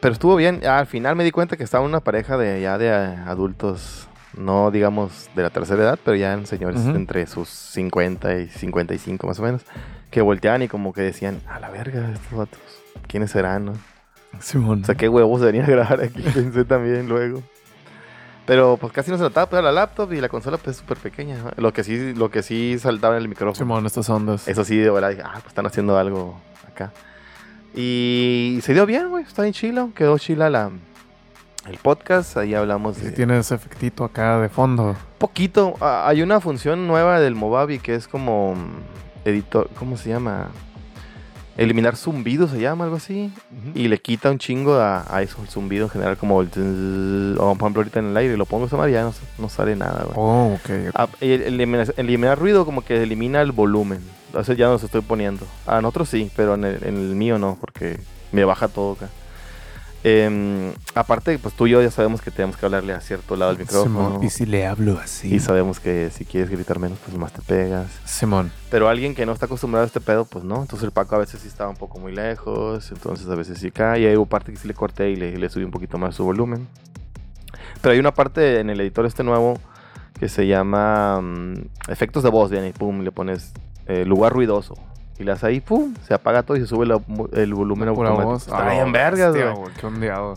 [0.00, 0.64] Pero estuvo bien.
[0.66, 4.70] Al final me di cuenta que estaba una pareja de ya de eh, adultos no
[4.70, 9.38] digamos de la tercera edad, pero ya eran señores entre sus 50 y 55 más
[9.40, 9.62] o menos,
[10.10, 12.60] que volteaban y como que decían, a la verga, estos vatos,
[13.06, 13.66] ¿quiénes serán?
[13.66, 13.72] no?"
[14.40, 14.82] Simón.
[14.82, 17.42] O sea, qué huevos deberían grabar aquí, pensé también luego.
[18.46, 20.96] Pero pues casi no se notaba, pues era la laptop y la consola pues súper
[20.96, 21.36] pequeña.
[21.36, 21.50] ¿no?
[21.56, 23.54] Lo que sí, lo que sí saltaba en el micrófono.
[23.54, 24.48] Simón, estas ondas.
[24.48, 26.92] Eso sí, de verdad, dije, ah, pues están haciendo algo acá.
[27.74, 30.70] Y se dio bien, güey, está bien chilo, quedó chila la,
[31.68, 33.12] el podcast, ahí hablamos de...
[33.12, 34.96] tiene ese efectito acá de fondo.
[35.18, 40.08] Poquito, ah, hay una función nueva del Movavi que es como mm, editor, ¿cómo se
[40.08, 40.48] llama?
[41.56, 43.32] Eliminar zumbido se llama, algo así.
[43.74, 47.34] Y le quita un chingo a, a eso, el zumbido en general, como el...
[47.36, 49.48] O por ejemplo ahorita en el aire, lo pongo a sonar y ya no, no
[49.48, 50.14] sale nada, güey.
[50.16, 50.92] Oh, ok.
[50.94, 53.98] Ah, y el- eliminar, eliminar ruido como que elimina el volumen.
[54.38, 55.44] Entonces ya no los estoy poniendo.
[55.66, 57.98] A nosotros sí, pero en el, en el mío no, porque
[58.30, 59.08] me baja todo acá.
[60.04, 63.50] Em, aparte, pues tú y yo ya sabemos que tenemos que hablarle a cierto lado
[63.50, 64.06] del micrófono.
[64.10, 64.24] Simón.
[64.24, 65.34] Y si le hablo así.
[65.34, 67.90] Y sabemos que si quieres gritar menos, pues más te pegas.
[68.04, 68.52] Simón.
[68.70, 70.60] Pero alguien que no está acostumbrado a este pedo, pues no.
[70.60, 72.92] Entonces el Paco a veces sí estaba un poco muy lejos.
[72.92, 74.02] Entonces a veces sí cae.
[74.02, 76.14] Y hay una parte que sí le corté y le, le subí un poquito más
[76.14, 76.68] su volumen.
[77.82, 79.58] Pero hay una parte en el editor este nuevo
[80.20, 81.54] que se llama mm,
[81.88, 82.52] efectos de voz.
[82.52, 83.52] Viene y pum, le pones
[83.88, 84.74] eh, lugar ruidoso.
[85.18, 87.00] Y le das ahí, pum, se apaga todo y se sube la-
[87.32, 88.24] el volumen automático.
[88.34, 88.46] voz.
[88.46, 89.42] Está Ah, bien vergas, güey.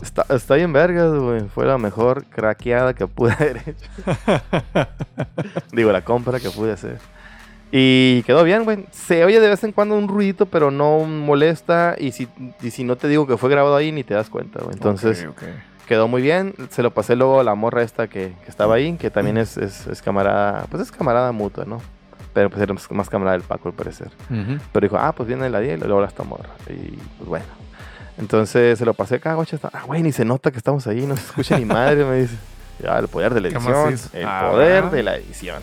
[0.02, 1.42] Está, está bien vergas, güey.
[1.54, 3.86] Fue la mejor craqueada que pude haber hecho.
[5.72, 6.98] Digo, la compra que pude hacer.
[7.70, 8.86] Y quedó bien, güey.
[8.90, 11.94] Se oye de vez en cuando un ruidito, pero no molesta.
[11.98, 12.28] Y si,
[12.60, 14.74] y si no te digo que fue grabado ahí, ni te das cuenta, güey.
[14.74, 15.20] Entonces,
[15.86, 16.54] quedó muy bien.
[16.70, 19.56] Se lo pasé luego a la morra esta que, que estaba ahí, que también es,
[19.56, 21.80] es, es camarada, pues es camarada mutua, ¿no?
[22.34, 24.10] Pero pues era más- camarada del Paco, al parecer.
[24.30, 24.58] Ujú.
[24.72, 26.48] Pero dijo, ah, pues viene la 10 y luego la esta morra.
[26.68, 27.44] Y pues bueno.
[28.18, 29.58] Entonces se lo pasé acá, guacha.
[29.72, 32.36] Ah, güey, ni se nota que estamos ahí, no se escucha ni madre, me dice.
[32.82, 33.94] Ya, el poder de la ¿Qué edición.
[34.12, 35.62] El Ah, poder de la edición.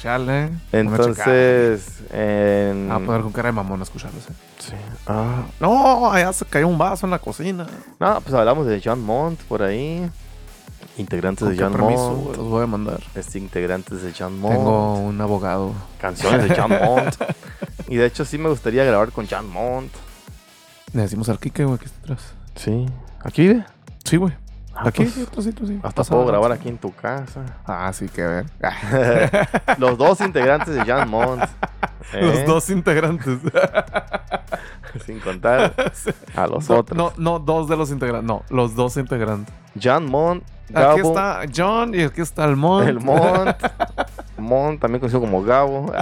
[0.00, 0.44] Chale.
[0.44, 0.80] Una checada.
[0.80, 2.90] Entonces, en...
[2.92, 4.24] Ah, poder con cara de mamón escucharlos.
[4.28, 4.32] eh.
[4.58, 4.74] Sí.
[5.06, 7.66] Ah, No, allá se cayó un vaso en la cocina.
[7.98, 10.08] no, pues hablamos de John Mont por ahí.
[11.00, 12.36] Integrantes ¿Con de John Mont.
[12.36, 13.00] los voy a mandar?
[13.14, 14.54] Este, integrantes de John Mont.
[14.54, 15.72] Tengo un abogado.
[16.00, 17.14] Canciones de John Mont.
[17.88, 19.92] y de hecho sí me gustaría grabar con John Mont.
[20.92, 22.34] Le decimos al Kike, güey, que está atrás.
[22.54, 22.86] Sí.
[23.22, 23.62] ¿Aquí?
[24.04, 24.34] Sí, güey.
[24.74, 25.78] Ah, Aquí, pues, sí, otro sitio, sí.
[25.82, 27.44] Hasta puedo grabar aquí en tu casa.
[27.66, 28.46] Ah, sí, que ver.
[29.78, 31.42] Los dos integrantes de John Mont.
[32.20, 32.44] Los ¿eh?
[32.46, 33.38] dos integrantes.
[35.06, 35.72] Sin contar
[36.36, 36.96] a los No, otros.
[36.96, 38.26] no, no, dos de los integrantes.
[38.26, 39.54] No, los dos integrantes.
[39.80, 40.42] John Mont.
[40.74, 42.88] Aquí está John y aquí está el Mont.
[42.88, 43.56] El Mont.
[44.38, 45.92] Mont, también conocido como Gabo.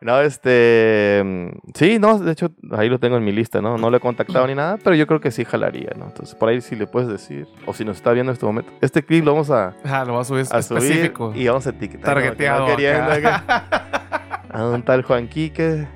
[0.00, 1.52] no, este.
[1.74, 3.76] Sí, no, de hecho, ahí lo tengo en mi lista, ¿no?
[3.78, 6.06] No lo he contactado ni nada, pero yo creo que sí jalaría, ¿no?
[6.06, 7.46] Entonces, por ahí sí le puedes decir.
[7.66, 8.72] O si nos está viendo en este momento.
[8.80, 11.32] Este clip lo vamos a, Ah, lo va a subir a subir específico.
[11.34, 12.16] y vamos a etiquetar.
[12.16, 12.36] ¿no?
[12.36, 12.66] Que no
[14.52, 15.86] A un tal Juan Quique.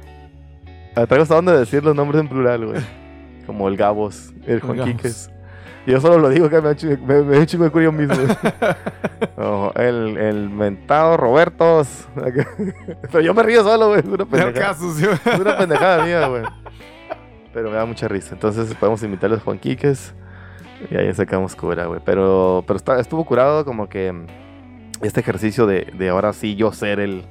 [0.96, 2.80] Ah, Traigo hasta dónde decir los nombres en plural, güey.
[3.46, 4.84] Como el Gabos, el Juan.
[4.84, 5.30] Quiques.
[5.86, 8.14] Yo solo lo digo que me, ha hecho- me, me he hecho de curio mismo.
[9.36, 12.06] Oh, el, el mentado Robertos.
[13.02, 14.00] Pero yo me río solo, güey.
[14.00, 14.74] Es una pendejada.
[14.74, 15.04] sí.
[15.24, 16.42] Es una pendejada mía, güey.
[17.52, 18.34] Pero me da mucha risa.
[18.34, 20.14] Entonces podemos invitarles a Juan Quiques.
[20.90, 22.00] Y ahí sacamos cura, güey.
[22.04, 24.14] Pero, pero está, estuvo curado como que
[25.02, 27.24] este ejercicio de, de ahora sí yo ser el,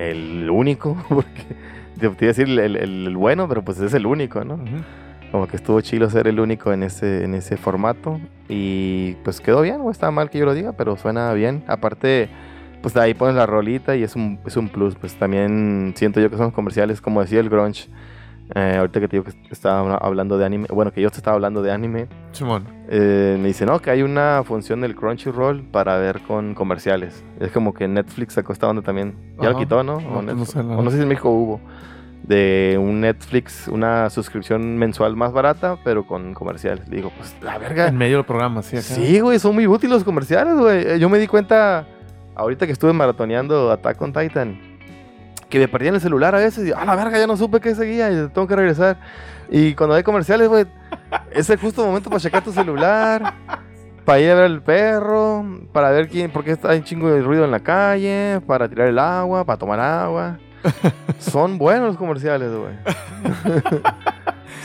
[0.00, 0.96] el único.
[1.08, 1.42] Porque
[1.98, 4.58] te iba a decir el, el- el bueno, pero pues es el único, ¿no?
[5.30, 8.20] Como que estuvo chido ser el único en ese, en ese formato.
[8.48, 9.92] Y pues quedó bien, güey.
[9.92, 11.62] Está mal que yo lo diga, pero suena bien.
[11.68, 12.28] Aparte,
[12.82, 14.96] pues ahí pones la rolita y es un, es un plus.
[14.96, 17.88] Pues también siento yo que son comerciales, como decía el Grunge.
[18.54, 20.66] Eh, ahorita que te digo que estaba hablando de anime.
[20.70, 22.08] Bueno, que yo te estaba hablando de anime.
[22.32, 22.66] Simón.
[22.88, 27.24] eh, me dice, no, que hay una función del Crunchyroll para ver con comerciales.
[27.40, 29.14] Es como que Netflix sacó esta onda también.
[29.40, 30.00] Ya lo quitó, ¿no?
[30.00, 31.60] No, O pues no sé, o no sé si en México hubo
[32.22, 36.88] de un Netflix, una suscripción mensual más barata, pero con comerciales.
[36.88, 37.88] Le digo, pues la verga.
[37.88, 38.76] En medio del programa, sí.
[38.76, 38.82] Acá.
[38.84, 40.86] Sí, güey, son muy útiles los comerciales, güey.
[40.86, 41.86] Eh, Yo me di cuenta
[42.36, 44.58] ahorita que estuve maratoneando Attack on Titan
[45.50, 47.60] que me perdía en el celular a veces y a la verga ya no supe
[47.60, 48.98] qué seguía y tengo que regresar.
[49.50, 50.64] Y cuando hay comerciales, güey,
[51.32, 53.34] es el justo momento para checar tu celular,
[54.04, 57.20] para ir a ver al perro, para ver quién, porque está hay un chingo de
[57.20, 60.38] ruido en la calle, para tirar el agua, para tomar agua.
[61.18, 62.74] Son buenos los comerciales, güey.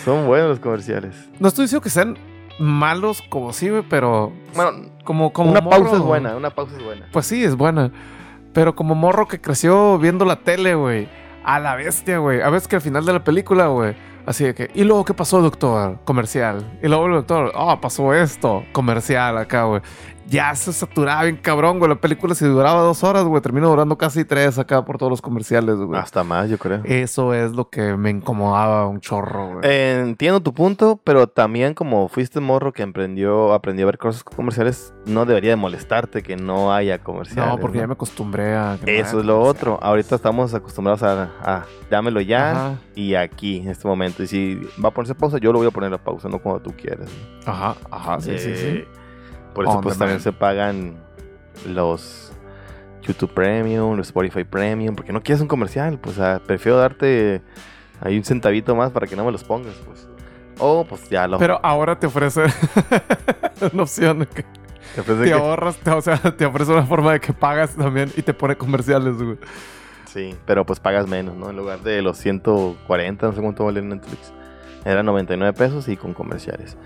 [0.05, 1.15] Son buenos los comerciales.
[1.39, 2.17] No estoy diciendo que sean
[2.59, 6.83] malos como sí, güey, pero Bueno, como, como una pausa es buena, una pausa es
[6.83, 7.07] buena.
[7.11, 7.91] Pues sí, es buena.
[8.55, 11.09] Pero como morro que creció viendo la tele, güey.
[11.43, 12.41] A la bestia, güey.
[12.41, 13.95] A veces que al final de la película, güey.
[14.25, 15.99] Así de que, ¿y luego qué pasó, doctor?
[16.05, 16.79] Comercial.
[16.81, 18.63] Y luego el doctor, ah, pasó esto.
[18.71, 19.81] Comercial acá, güey.
[20.27, 21.89] Ya se saturaba bien cabrón, güey.
[21.89, 25.21] La película si duraba dos horas, güey, terminó durando casi tres acá por todos los
[25.21, 25.99] comerciales, güey.
[25.99, 26.81] Hasta más, yo creo.
[26.83, 29.59] Eso es lo que me incomodaba un chorro, güey.
[29.63, 34.23] Eh, entiendo tu punto, pero también como fuiste morro que aprendió, aprendió a ver cosas
[34.23, 37.53] comerciales, no debería de molestarte que no haya comerciales.
[37.53, 38.77] no, porque ya me acostumbré a...
[38.83, 39.79] que Eso es lo otro.
[39.81, 44.23] Ahorita estamos acostumbrados a, a dámelo ya Ajá, y aquí, en este momento.
[44.23, 46.59] Y si va a ponerse pausa, yo lo voy a poner a pausa, no como
[46.59, 47.09] tú quieras.
[47.45, 48.85] ajá, ajá, sí, sí, sí.
[49.55, 50.97] Por eso On pues también se pagan
[51.65, 52.31] los
[53.01, 57.41] YouTube Premium, los Spotify Premium, porque no quieres un comercial, pues ah, prefiero darte
[58.01, 60.07] ahí un centavito más para que no me los pongas, pues.
[60.59, 61.37] O pues ya lo...
[61.37, 62.43] Pero ahora te ofrece
[63.73, 64.43] una opción que
[65.01, 68.21] te que- ahorras, te- o sea, te ofrece una forma de que pagas también y
[68.21, 69.37] te pone comerciales, güey.
[70.05, 71.49] Sí, pero pues pagas menos, ¿no?
[71.49, 74.31] En lugar de los 140, no sé cuánto vale en Netflix.
[74.85, 76.77] Era 99 pesos y con comerciales.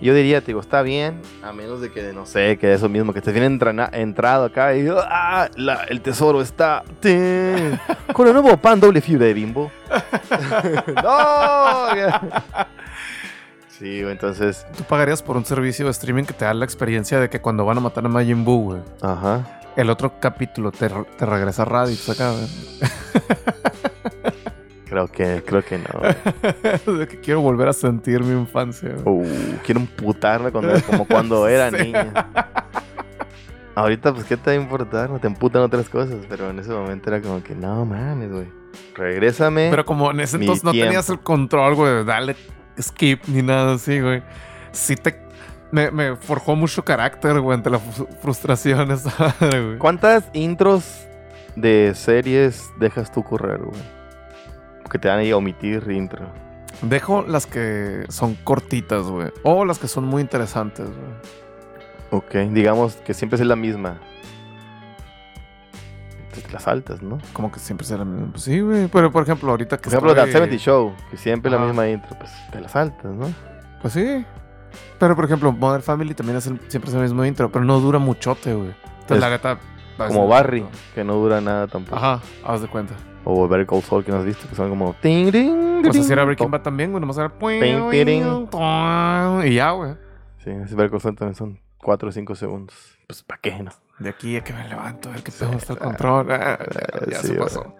[0.00, 3.12] Yo diría, te digo, está bien, a menos de que, no sé, que eso mismo,
[3.12, 5.48] que te viene entrana- entrado acá y ¡ah!
[5.54, 7.78] la- el tesoro está ¡tin!
[8.12, 9.70] con el nuevo pan doble fibra de bimbo.
[11.04, 11.86] ¡No!
[13.68, 17.30] sí, entonces, Tú pagarías por un servicio de streaming que te da la experiencia de
[17.30, 19.60] que cuando van a matar a Majin Buu, güey, ajá.
[19.76, 22.48] el otro capítulo te, te regresa a Raditz acá, güey.
[24.92, 27.06] Creo que, creo que no.
[27.22, 28.90] quiero volver a sentir mi infancia.
[29.06, 29.24] Uh,
[29.64, 31.76] quiero emputarme cuando, como cuando era Sí.
[31.84, 32.12] niña.
[33.74, 35.18] Ahorita, pues, ¿qué te va a importar?
[35.18, 38.48] Te emputan otras cosas, pero en ese momento era como que, no mames, güey.
[38.94, 39.68] Regrésame.
[39.70, 42.36] Pero como en ese entonces no tenías el control, güey, de darle
[42.78, 44.22] skip ni nada así, güey.
[44.72, 45.18] Sí te...
[45.70, 49.78] Me, me forjó mucho carácter, güey, ante la fru- frustración esa madre, güey.
[49.78, 50.84] ¿Cuántas intros
[51.56, 54.01] de series dejas tú correr, güey?
[54.92, 56.26] Que te dan ahí a omitir intro.
[56.82, 59.28] Dejo las que son cortitas, güey.
[59.42, 61.12] O las que son muy interesantes, güey.
[62.10, 63.98] Ok, digamos que siempre es la misma.
[66.26, 67.18] Entonces las altas, ¿no?
[67.32, 68.32] Como que siempre será la misma.
[68.32, 68.88] Pues sí, güey.
[68.88, 71.64] Pero por ejemplo, ahorita que Por ejemplo, estoy- The 70 Show, que siempre es la
[71.66, 73.32] misma intro, pues te las saltas, ¿no?
[73.80, 74.24] Pues sí.
[74.98, 77.80] Pero por ejemplo, Modern Family también es el- siempre es el mismo intro, pero no
[77.80, 78.68] dura muchote, güey.
[79.00, 79.58] Entonces, Es la neta.
[80.08, 80.64] Como Barry,
[80.94, 81.96] que no dura nada tampoco.
[81.96, 82.94] Ajá, haz de cuenta.
[83.24, 84.94] O Better Call Saul, que no has visto, que son como...
[85.00, 87.00] ting, ting, Pues ting, así era Breaking Bad también, güey.
[87.00, 87.32] Nomás era.
[89.44, 89.94] Y ya, güey.
[90.38, 92.74] Sí, ese Better Call Saul también son 4 o 5 segundos.
[93.06, 93.70] Pues, ¿para qué, no?
[93.98, 96.32] De aquí a que me levanto, a ver qué Sí, pedo está el ah, control.
[96.32, 96.58] Ah,
[97.06, 97.74] ya ya sí, se pasó.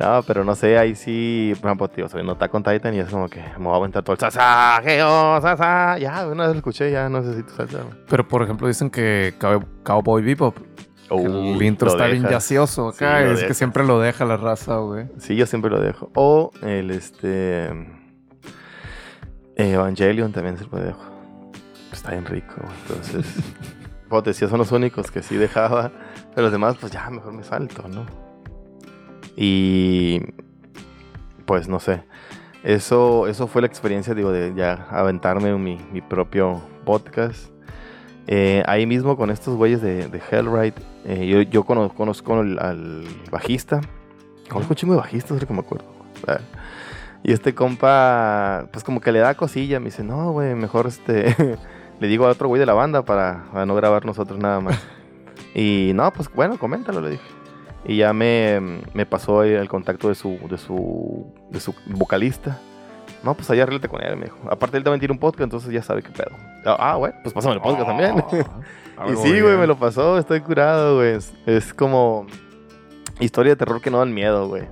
[0.00, 1.52] No, pero no sé, ahí sí...
[1.60, 4.02] Por ejemplo, tío, soy nota con Titan y es como que me voy a aventar
[4.04, 5.98] todo el sasajeo, sasa.
[5.98, 7.80] Ya, una vez lo escuché, ya no necesito salsa.
[8.08, 10.56] Pero por ejemplo, dicen que Cow- Cowboy Bebop,
[11.08, 13.22] que el intro está bien yacioso Sí, acá.
[13.22, 15.06] es que siempre lo deja la raza, güey.
[15.18, 16.10] Sí, yo siempre lo dejo.
[16.14, 17.70] O el este.
[19.56, 21.02] Evangelion también se lo dejo.
[21.92, 22.54] Está bien rico.
[22.82, 23.26] Entonces.
[24.22, 25.92] te decía, son los únicos que sí dejaba.
[26.34, 28.06] Pero los demás, pues ya mejor me salto, ¿no?
[29.36, 30.20] Y.
[31.46, 32.04] Pues no sé.
[32.62, 37.50] Eso, eso fue la experiencia, digo, de ya aventarme mi, mi propio podcast.
[38.30, 40.74] Eh, ahí mismo con estos güeyes de, de Hellride,
[41.06, 43.80] eh, yo, yo cono- conozco al, bajista.
[44.50, 45.86] Conozco un chingo de bajistas, ahora que me acuerdo.
[46.26, 46.38] Ah.
[47.22, 49.80] Y este compa, pues como que le da cosilla.
[49.80, 51.34] Me dice, no, güey, mejor este.
[52.00, 54.78] le digo a otro güey de la banda para, para no grabar nosotros nada más.
[55.54, 57.24] y no, pues bueno, coméntalo, le dije.
[57.86, 58.60] Y ya me,
[58.92, 62.60] me pasó el contacto de su, de su, de su vocalista.
[63.22, 64.38] No, pues allá arréglate con él, me dijo.
[64.50, 66.30] Aparte él también tiene un podcast, entonces ya sabe qué pedo.
[66.64, 68.24] Ah, güey, pues pásame el podcast también.
[68.96, 71.14] Ah, Y algo sí, güey, me lo pasó, estoy curado, güey.
[71.14, 72.26] Es, es como
[73.20, 74.64] historia de terror que no dan miedo, güey.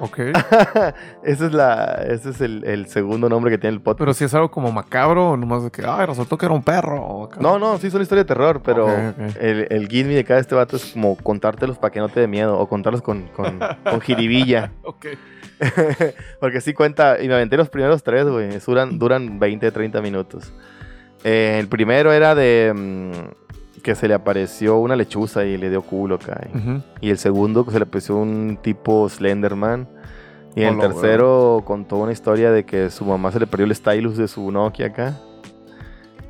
[0.00, 0.18] Ok.
[1.22, 3.98] ese es la, ese es el, el segundo nombre que tiene el podcast.
[3.98, 6.62] Pero si es algo como macabro o nomás de que, ay, resultó que era un
[6.62, 7.28] perro.
[7.40, 8.88] No, no, sí es una historia de terror, pero
[9.40, 12.26] el, el gimmick de cada este vato es como contártelos para que no te dé
[12.26, 14.72] miedo o contarlos con, con, con jiribilla.
[14.82, 15.06] Ok.
[16.40, 18.58] Porque sí cuenta, y me aventé los primeros tres, güey.
[18.58, 20.52] Duran, duran 20, 30 minutos.
[21.22, 23.43] Eh, el primero era de mm,
[23.84, 26.40] que se le apareció una lechuza y le dio culo acá.
[27.00, 29.86] y- el segundo que se le apareció un tipo Slenderman.
[30.56, 33.74] Y el Hola, tercero contó una historia de que su mamá se le perdió el
[33.74, 35.16] stylus de su Nokia acá.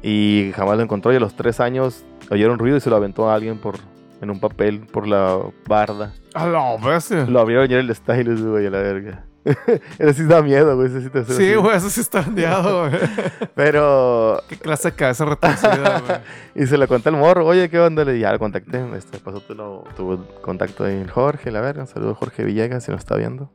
[0.03, 1.13] Y jamás lo encontró.
[1.13, 3.77] Y a los tres años oyeron ruido y se lo aventó a alguien por,
[4.21, 5.39] en un papel por la
[5.69, 6.13] barda.
[6.35, 7.25] A la bestia.
[7.27, 9.25] Lo abrieron y era el stylus, güey, a la verga.
[9.99, 10.89] Ese sí da miedo, güey.
[10.89, 13.01] Ese sí te Sí, güey, eso sí está ondeado, güey.
[13.55, 14.41] Pero.
[14.49, 16.19] Qué clase de cabeza retorcida, güey.
[16.55, 17.47] Y se lo conté al morro.
[17.47, 18.05] Oye, ¿qué onda?
[18.05, 18.85] Le ya lo contacté.
[18.97, 19.55] Este, pasó tu,
[19.97, 21.83] tu contacto ahí en Jorge, la verga.
[21.83, 23.51] Un saludo a Jorge Villegas si nos está viendo.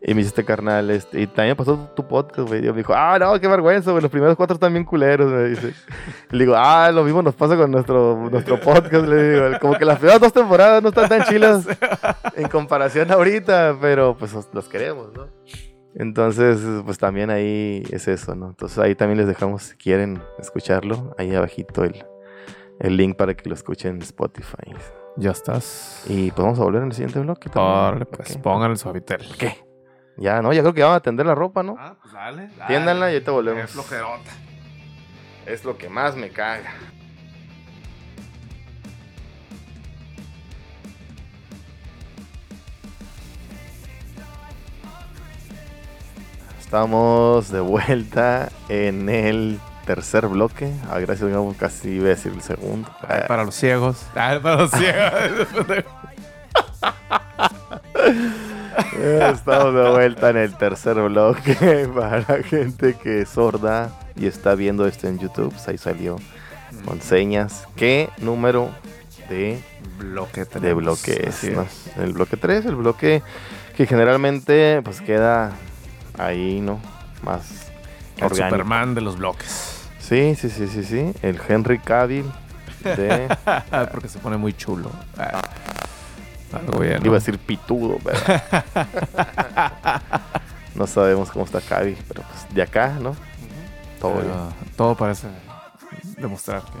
[0.00, 2.64] Y me dice este carnal, este, y también pasó tu, podcast, güey.
[2.64, 4.00] Y me dijo, ah, no, qué vergüenza, güey.
[4.00, 5.74] Los primeros cuatro están bien culeros, me dice.
[6.30, 9.58] Le digo, ah, lo mismo nos pasa con nuestro, nuestro podcast, le digo.
[9.60, 11.66] Como que las primeras dos temporadas no están tan chilas
[12.36, 15.26] en comparación ahorita, pero pues los queremos, ¿no?
[15.94, 18.50] Entonces, pues también ahí es eso, ¿no?
[18.50, 22.04] Entonces ahí también les dejamos, si quieren escucharlo, ahí abajito el,
[22.78, 24.76] el link para que lo escuchen en Spotify.
[25.16, 26.04] Ya estás.
[26.06, 27.50] Y pues vamos a volver en el siguiente bloque.
[27.52, 29.26] Órale, pues pongan el suavitel.
[29.36, 29.67] ¿Qué?
[30.18, 31.76] Ya, no, ya creo que vamos a atender la ropa, ¿no?
[31.78, 32.48] Ah, pues dale.
[32.48, 32.66] dale.
[32.66, 33.64] Tiéndanla y ahorita volvemos.
[33.64, 34.30] Es flojerota.
[35.46, 36.72] Es lo que más me caga.
[46.58, 50.70] Estamos de vuelta en el tercer bloque.
[50.90, 52.90] Ah, gracias, digamos, casi iba a decir el segundo.
[53.06, 54.04] Ay, para los ciegos.
[54.16, 55.84] Ay, para los ciegos.
[58.98, 64.86] Estamos de vuelta en el tercer bloque para gente que es sorda y está viendo
[64.86, 65.50] esto en YouTube.
[65.50, 66.16] Pues ahí salió
[66.84, 67.66] con señas.
[67.76, 68.70] ¿Qué número
[69.28, 69.62] de
[69.98, 71.30] bloque de bloque.
[71.96, 73.22] El bloque 3, el bloque
[73.76, 75.52] que generalmente pues queda
[76.16, 76.80] ahí, ¿no?
[77.22, 77.70] Más
[78.16, 78.48] el orgánico.
[78.48, 79.88] Superman de los bloques.
[80.00, 81.12] Sí, sí, sí, sí, sí.
[81.22, 82.24] El Henry Cavill
[82.84, 83.28] de...
[83.92, 84.90] Porque se pone muy chulo.
[85.16, 85.42] Ah.
[87.04, 88.18] Iba a decir pitudo, pero...
[90.74, 93.14] no sabemos cómo está Cavill, pero pues de acá, ¿no?
[94.00, 95.28] Todo pero, Todo parece
[96.16, 96.78] demostrar que...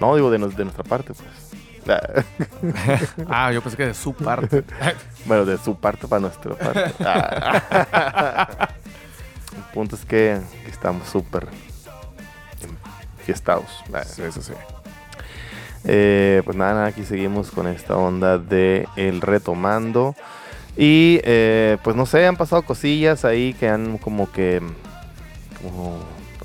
[0.00, 1.46] No, digo de, de nuestra parte, pues.
[3.28, 4.64] ah, yo pensé que de su parte.
[5.26, 6.92] bueno, de su parte para nuestra parte.
[9.56, 11.48] El punto es que estamos súper
[13.24, 13.84] fiestados.
[14.18, 14.52] Eso sí.
[15.86, 20.14] Eh, pues nada, aquí seguimos con esta onda de el retomando.
[20.76, 24.60] Y eh, pues no sé, han pasado cosillas ahí que han como que
[25.62, 25.98] como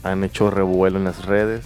[0.03, 1.65] han hecho revuelo en las redes.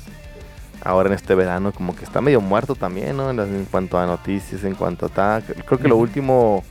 [0.84, 3.30] Ahora en este verano como que está medio muerto también, ¿no?
[3.30, 5.42] En, cuanto a noticias, en cuanto a...
[5.42, 6.64] Creo que lo último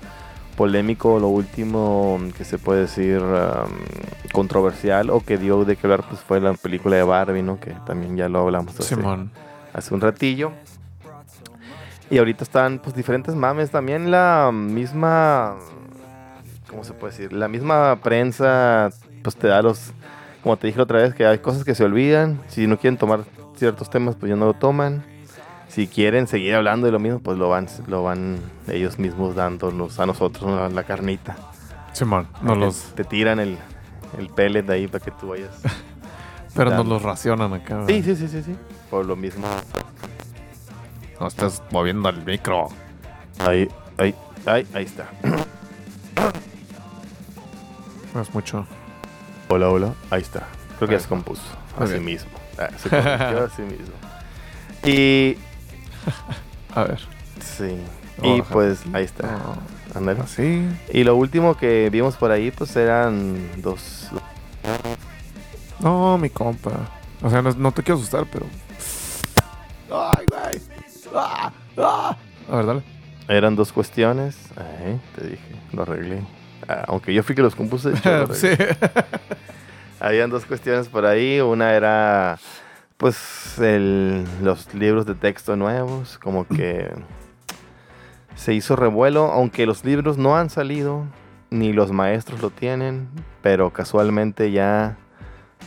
[0.56, 3.72] polémico, lo último que se puede decir um,
[4.32, 7.58] controversial o que dio de que hablar pues fue la película de Barbie, ¿no?
[7.58, 8.96] Que también ya lo hablamos hace,
[9.72, 10.52] hace un ratillo.
[12.10, 15.56] Y ahorita están pues diferentes mames, también la misma
[16.68, 17.32] ¿cómo se puede decir?
[17.32, 18.90] La misma prensa
[19.22, 19.92] pues te da los
[20.42, 23.20] como te dije otra vez que hay cosas que se olvidan, si no quieren tomar
[23.56, 25.02] ciertos temas pues ya no lo toman
[25.74, 28.38] si quieren seguir hablando de lo mismo, pues lo van, lo van
[28.68, 31.36] ellos mismos dándonos a nosotros la, carnita.
[31.92, 32.92] Simón, no los...
[32.94, 33.58] Te tiran el,
[34.16, 35.50] el pellet ahí para que tú vayas.
[36.54, 37.84] Pero nos los racionan acá.
[37.88, 38.54] Sí, sí, sí, sí, sí.
[38.88, 39.48] Por lo mismo.
[41.20, 42.68] No estás moviendo el micro.
[43.40, 44.14] Ahí, ahí,
[44.46, 45.08] ahí, ahí está.
[48.14, 48.66] No es mucho.
[49.48, 49.94] Hola, hola.
[50.10, 50.46] Ahí está.
[50.78, 51.42] Creo que ya se compuso.
[51.78, 52.30] Así mismo.
[52.56, 53.94] Ah, se compuso así mismo.
[54.84, 55.36] Y
[56.72, 57.00] a ver.
[57.40, 57.76] Sí.
[58.22, 59.40] y pues ahí está.
[59.44, 60.26] Oh.
[60.26, 60.68] Sí.
[60.92, 64.10] Y lo último que vimos por ahí, pues eran dos.
[65.80, 66.72] No, mi compa.
[67.22, 68.46] O sea, no, te quiero asustar, pero.
[71.14, 71.52] ¡Ah!
[71.78, 72.16] ¡Ah!
[72.50, 72.82] A ver, dale.
[73.28, 74.36] Eran dos cuestiones.
[75.16, 76.22] Te dije, lo arreglé.
[76.68, 77.94] Ah, aunque yo fui que los compuse.
[78.32, 78.48] sí.
[80.00, 81.40] Habían dos cuestiones por ahí.
[81.40, 82.38] Una era
[82.96, 86.90] pues el, los libros de texto nuevos, como que
[88.34, 91.04] se hizo revuelo, aunque los libros no han salido,
[91.50, 93.08] ni los maestros lo tienen,
[93.42, 94.96] pero casualmente ya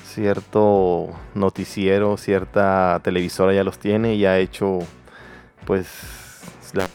[0.06, 4.80] cierto noticiero, cierta televisora ya los tiene y ha hecho
[5.68, 6.41] pues
[6.74, 6.88] la...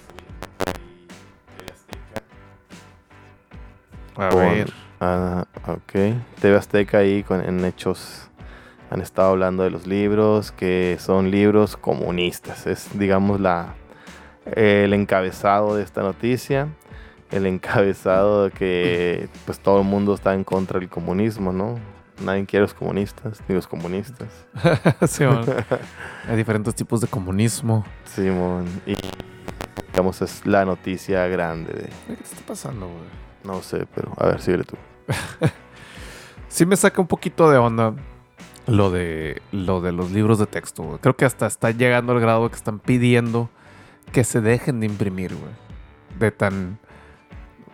[4.16, 4.72] A ver.
[4.98, 5.92] Ah, ok.
[6.40, 8.30] TV Azteca ahí con, en hechos
[8.90, 12.66] han estado hablando de los libros, que son libros comunistas.
[12.66, 13.74] Es, digamos, la,
[14.46, 16.68] el encabezado de esta noticia.
[17.30, 21.78] El encabezado de que pues todo el mundo está en contra del comunismo, ¿no?
[22.24, 24.28] Nadie quiere los comunistas, ni los comunistas.
[25.08, 25.24] sí,
[26.28, 27.84] Hay diferentes tipos de comunismo.
[28.04, 28.66] Simón.
[28.86, 28.94] y
[29.92, 31.88] digamos es la noticia grande de...
[32.06, 33.22] ¿Qué te está pasando, güey?
[33.44, 34.76] No sé, pero a ver, síguele tú.
[36.48, 37.94] sí me saca un poquito de onda
[38.66, 40.98] lo de, lo de los libros de texto.
[41.02, 43.50] Creo que hasta está llegando al grado que están pidiendo
[44.12, 45.52] que se dejen de imprimir, güey.
[46.18, 46.78] De tan,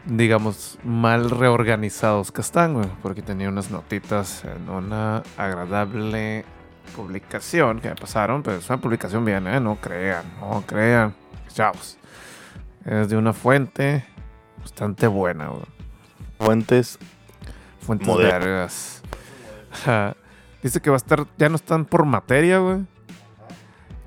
[0.08, 2.88] digamos, mal reorganizados que están, güey.
[3.02, 6.44] Porque tenía unas notitas en una agradable
[6.96, 9.60] publicación que me pasaron, pero es una publicación bien, ¿eh?
[9.60, 11.14] No crean, no crean.
[11.52, 11.98] Chavos.
[12.84, 14.04] Es de una fuente
[14.60, 15.66] bastante buena, güey.
[16.38, 16.98] Fuentes
[17.80, 19.02] fuentes vergas.
[20.62, 22.84] Dice que va a estar, ya no están por materia, güey.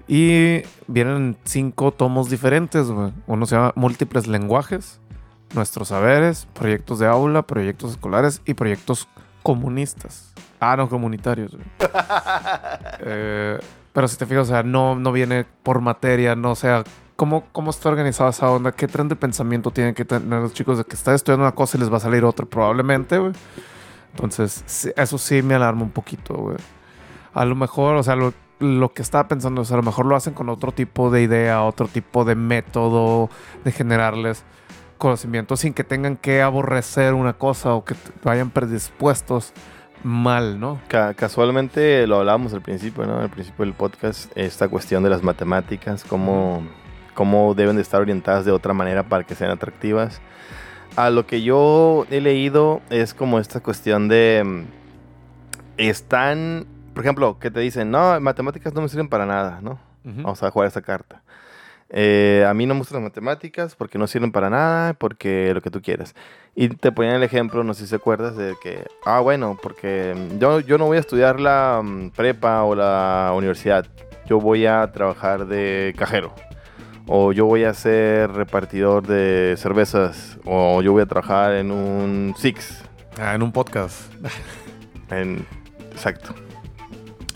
[0.07, 3.11] Y vienen cinco tomos diferentes, güey.
[3.27, 5.00] Uno se llama Múltiples Lenguajes,
[5.53, 9.07] Nuestros Saberes, Proyectos de Aula, Proyectos Escolares y Proyectos
[9.43, 10.33] Comunistas.
[10.59, 11.55] Ah, no, comunitarios.
[13.03, 13.59] Eh,
[13.93, 16.83] pero si te fijas, o sea, no, no viene por materia, no, o sea,
[17.15, 18.71] ¿cómo, ¿cómo está organizada esa onda?
[18.71, 21.77] ¿Qué tren de pensamiento tienen que tener los chicos de que están estudiando una cosa
[21.77, 22.45] y les va a salir otra?
[22.45, 23.33] Probablemente, güey.
[24.11, 26.57] Entonces, eso sí me alarma un poquito, güey.
[27.33, 30.15] A lo mejor, o sea, lo, lo que estaba pensando es a lo mejor lo
[30.15, 33.29] hacen con otro tipo de idea, otro tipo de método
[33.63, 34.43] de generarles
[35.01, 39.51] conocimiento sin que tengan que aborrecer una cosa o que vayan predispuestos
[40.03, 40.79] mal, ¿no?
[40.87, 43.19] Ca- casualmente lo hablábamos al principio, ¿no?
[43.19, 46.63] Al principio del podcast, esta cuestión de las matemáticas, cómo,
[47.15, 50.21] cómo deben de estar orientadas de otra manera para que sean atractivas.
[50.95, 54.43] A lo que yo he leído es como esta cuestión de...
[54.45, 54.63] mm,
[55.77, 59.79] Están, por ejemplo, que te dicen, no, matemáticas no me sirven para nada, ¿no?
[60.03, 61.20] Vamos a jugar esta carta.
[61.93, 65.61] Eh, a mí no me gustan las matemáticas porque no sirven para nada, porque lo
[65.61, 66.15] que tú quieras.
[66.55, 70.15] Y te ponían el ejemplo, no sé si te acuerdas, de que, ah, bueno, porque
[70.39, 73.85] yo, yo no voy a estudiar la mm, prepa o la universidad,
[74.25, 76.33] yo voy a trabajar de cajero,
[77.07, 82.33] o yo voy a ser repartidor de cervezas, o yo voy a trabajar en un
[82.37, 82.83] Six,
[83.19, 84.11] Ah, en un podcast.
[85.09, 85.45] en...
[85.91, 86.33] Exacto.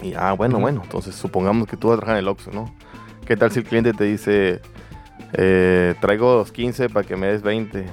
[0.02, 2.74] Y, ah, bueno, bueno, entonces supongamos que tú vas a trabajar en el Oxxo, ¿no?
[3.26, 4.62] ¿Qué tal si el cliente te dice,
[5.34, 7.86] eh, traigo los 15 para que me des 20?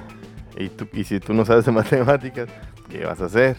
[0.57, 2.49] Y, tú, y si tú no sabes de matemáticas,
[2.89, 3.57] ¿qué vas a hacer?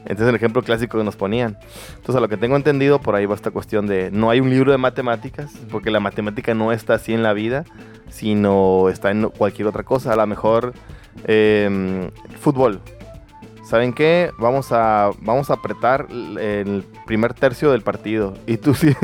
[0.00, 1.56] Entonces el ejemplo clásico que nos ponían.
[1.90, 4.50] Entonces a lo que tengo entendido, por ahí va esta cuestión de, no hay un
[4.50, 7.64] libro de matemáticas, porque la matemática no está así en la vida,
[8.10, 10.12] sino está en cualquier otra cosa.
[10.12, 10.72] A lo mejor
[11.26, 12.10] eh,
[12.40, 12.80] fútbol.
[13.64, 14.32] ¿Saben qué?
[14.38, 18.34] Vamos a, vamos a apretar el primer tercio del partido.
[18.46, 18.94] Y tú sí,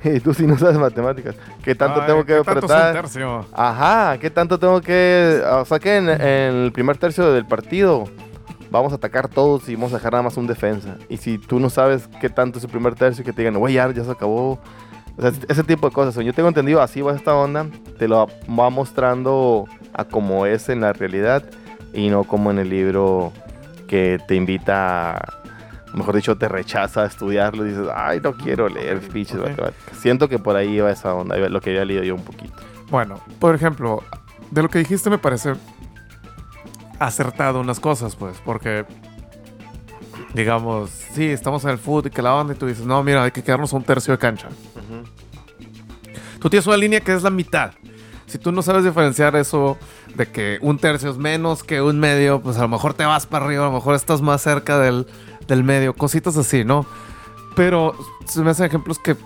[0.04, 1.34] y tú sí no sabes matemáticas.
[1.62, 3.02] ¿Qué tanto Ay, tengo que ¿qué tanto es un apretar?
[3.02, 3.46] tercio?
[3.52, 5.42] Ajá, ¿qué tanto tengo que...?
[5.52, 8.04] O sea que en, en el primer tercio del partido
[8.70, 10.96] vamos a atacar todos y vamos a dejar nada más un defensa.
[11.08, 13.74] Y si tú no sabes qué tanto es el primer tercio, que te digan, güey,
[13.74, 14.58] ya, ya se acabó.
[15.16, 16.14] O sea, ese tipo de cosas.
[16.24, 17.66] Yo tengo entendido, así va esta onda.
[17.98, 21.42] Te lo va mostrando a como es en la realidad
[21.92, 23.32] y no como en el libro
[23.88, 25.37] que te invita, a-
[25.94, 27.64] mejor dicho, te rechaza a estudiarlo.
[27.66, 29.98] Y dices, ay, no quiero leer pinches matemáticas.
[29.98, 32.54] Siento que por ahí iba esa onda, lo que había leído yo un poquito.
[32.90, 34.02] Bueno, por ejemplo,
[34.50, 35.54] de lo que dijiste me parece
[36.98, 38.84] acertado unas cosas, pues, porque
[40.34, 43.24] digamos, sí, estamos en el fútbol y que la onda y tú dices, no, mira,
[43.24, 44.48] hay que quedarnos a un tercio de cancha.
[46.40, 47.72] Tú tienes una línea que es la mitad.
[48.26, 49.78] Si tú no sabes diferenciar eso
[50.14, 53.26] de que un tercio es menos que un medio, pues a lo mejor te vas
[53.26, 55.06] para arriba, a lo mejor estás más cerca del,
[55.48, 56.86] del medio, cositas así, ¿no?
[57.56, 57.94] Pero
[58.26, 59.16] se me hacen ejemplos que,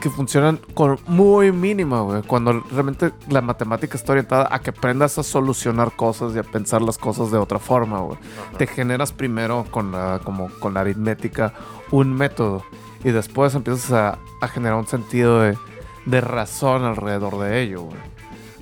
[0.00, 2.22] que funcionan con muy mínima, güey.
[2.22, 6.82] Cuando realmente la matemática está orientada a que aprendas a solucionar cosas y a pensar
[6.82, 8.18] las cosas de otra forma, güey.
[8.58, 11.54] Te generas primero con la, como con la aritmética
[11.90, 12.62] un método
[13.02, 15.58] y después empiezas a, a generar un sentido de,
[16.06, 17.98] de razón alrededor de ello, güey.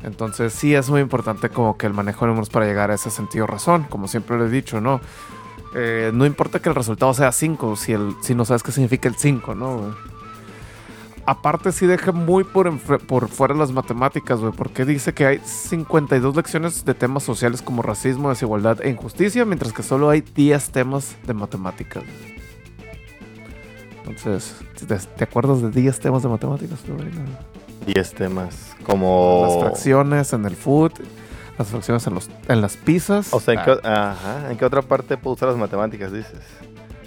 [0.02, 3.10] Entonces sí es muy importante como que el manejo de números para llegar a ese
[3.10, 5.00] sentido de razón, como siempre lo he dicho, ¿no?
[5.74, 9.08] Eh, no importa que el resultado sea 5 si, el, si no sabes qué significa
[9.08, 9.94] el 5, ¿no?
[11.26, 16.34] Aparte sí deja muy por, por fuera las matemáticas, güey, porque dice que hay 52
[16.34, 21.16] lecciones de temas sociales como racismo, desigualdad e injusticia, mientras que solo hay 10 temas
[21.26, 22.02] de matemáticas.
[24.06, 24.56] Entonces,
[25.16, 26.80] ¿te, acuerdas de 10 temas de matemáticas?
[26.80, 27.08] tú, güey?
[27.86, 28.74] 10 temas.
[28.82, 29.46] Como.
[29.46, 30.92] Las fracciones en el food,
[31.60, 33.32] las fracciones en, los, en las pizzas.
[33.32, 36.40] O sea, ¿en Ah, qué, ajá, ¿en qué otra parte puedo usar las matemáticas, dices?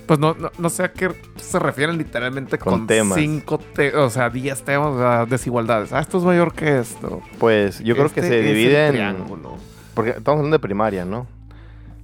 [0.06, 3.18] Pues no, no, no sé a qué se refieren literalmente Con con, temas.
[3.18, 5.94] cinco, te- o sea, 10 temas, o sea, desigualdades.
[5.94, 7.22] Ah, esto es mayor que esto.
[7.40, 8.92] Pues yo creo que Este se divide en.
[8.94, 9.56] triángulo.
[9.94, 11.26] Porque estamos hablando de primaria, ¿no?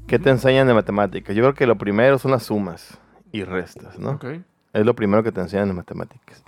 [0.07, 1.35] ¿Qué te enseñan de matemáticas?
[1.35, 2.97] Yo creo que lo primero son las sumas
[3.31, 4.11] y restas, ¿no?
[4.11, 4.25] Ok.
[4.73, 6.41] Es lo primero que te enseñan de matemáticas.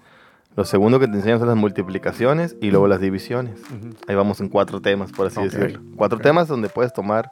[0.56, 3.60] Lo segundo que te enseñan son las multiplicaciones y luego las divisiones.
[3.62, 3.96] Ujú.
[4.08, 5.80] Ahí vamos en cuatro temas, por así Ok, decirlo.
[5.96, 6.24] Cuatro ok.
[6.24, 7.32] temas donde puedes tomar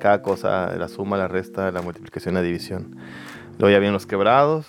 [0.00, 2.96] cada cosa, la suma, la resta, la multiplicación, la división.
[3.58, 4.66] Luego ya vienen los quebrados,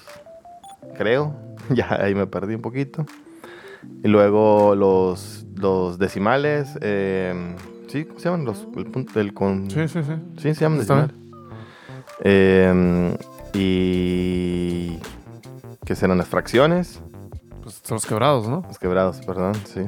[0.97, 1.33] creo.
[1.69, 3.05] Ya ahí me perdí un poquito.
[4.03, 6.77] Y luego los, los decimales.
[6.81, 7.55] eh,
[7.87, 8.05] ¿Sí?
[8.05, 8.45] ¿Cómo se llaman?
[8.45, 9.69] Los, el el con...
[9.71, 10.13] Sí, sí, sí.
[10.37, 11.11] Sí, se llaman decimales.
[12.23, 13.17] Eh,
[13.53, 14.99] y...
[15.85, 17.01] ¿Qué serán las fracciones?
[17.66, 18.63] Pues son los quebrados, ¿no?
[18.68, 19.82] Los quebrados, perdón, sí.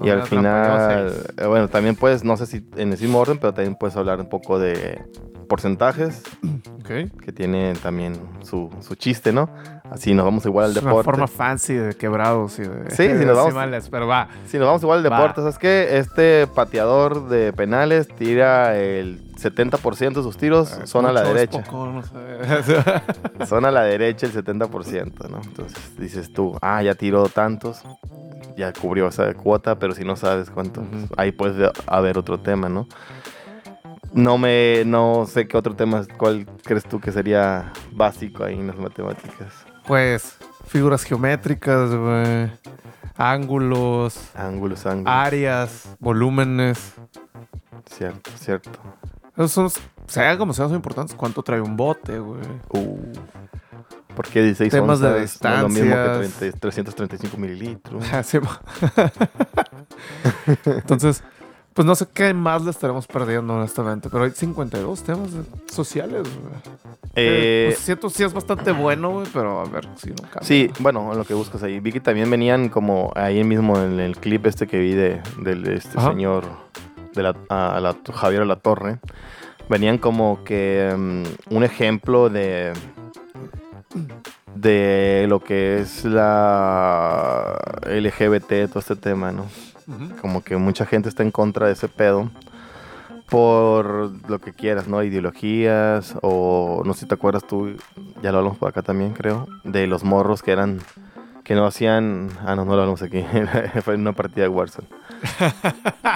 [0.00, 3.52] Y al final, eh, bueno, también puedes, no sé si en el mismo orden, pero
[3.52, 5.02] también puedes hablar un poco de
[5.46, 6.22] porcentajes,
[6.80, 7.20] Ok.
[7.22, 9.48] que tiene también su, su chiste, ¿no?
[9.90, 11.04] Así nos vamos igual al Es una deporte.
[11.04, 14.28] forma fancy de quebrados y de Sí, si nos vamos- decimales, pero va.
[14.46, 15.16] Si nos vamos igual al Va.
[15.18, 15.98] deporte, ¿sabes qué?
[15.98, 21.62] Este pateador de penales tira el 70% de sus tiros, son a la derecha.
[21.62, 22.10] poco, no sé.
[23.46, 25.40] Son a la derecha el 70%, ¿no?
[25.42, 27.82] Entonces dices tú, ah, ya tiró tantos,
[28.56, 31.06] ya cubrió esa cuota, pero si no sabes cuánto, Ujú.
[31.16, 32.88] ahí puede haber otro tema, ¿no?
[34.16, 38.66] No me, no sé qué otro tema, cuál crees tú que sería básico ahí en
[38.66, 39.52] las matemáticas.
[39.86, 40.36] pues
[40.66, 42.50] figuras geométricas, güey.
[43.18, 45.12] Ángulos, Ángulos, ángulos.
[45.14, 46.94] áreas, volúmenes.
[47.90, 48.70] Cierto, cierto.
[49.36, 49.70] Esos son,
[50.06, 51.14] sea como sean, son importantes.
[51.14, 52.40] ¿Cuánto trae un bote, güey?
[52.70, 52.98] Uh,
[54.14, 56.38] ¿Por qué 16 Temas de onzas no es lo mismo que distancias.
[56.38, 58.02] 30 335 mililitros?
[58.42, 58.58] Mo-
[60.64, 61.22] Entonces,
[61.76, 64.08] pues no sé qué más le estaremos perdiendo, honestamente.
[64.10, 65.28] Pero hay 52 temas
[65.70, 66.54] sociales, güey.
[67.14, 70.40] Eh, pues siento sí es bastante bueno, güey, pero a ver si no cambia.
[70.42, 71.78] Sí, bueno, en lo que buscas ahí.
[71.80, 75.20] Vi que también venían como ahí mismo en el clip este que vi de,
[75.74, 76.08] este Ajá.
[76.12, 76.44] señor
[77.14, 78.98] de la, a la- Javier La Torre.
[79.68, 82.72] Venían como que mm, un ejemplo de
[84.54, 89.44] de lo que es la LGBT, todo este tema, ¿no?
[90.20, 92.30] Como que mucha gente está en contra de ese pedo
[93.28, 95.02] por lo que quieras, ¿no?
[95.02, 97.76] Ideologías o no sé si te acuerdas tú,
[98.22, 100.80] ya lo hablamos por acá también, creo, de los morros que eran
[101.42, 103.24] que no hacían, ah no, no lo hablamos aquí,
[103.84, 104.88] fue en una partida de Warzone.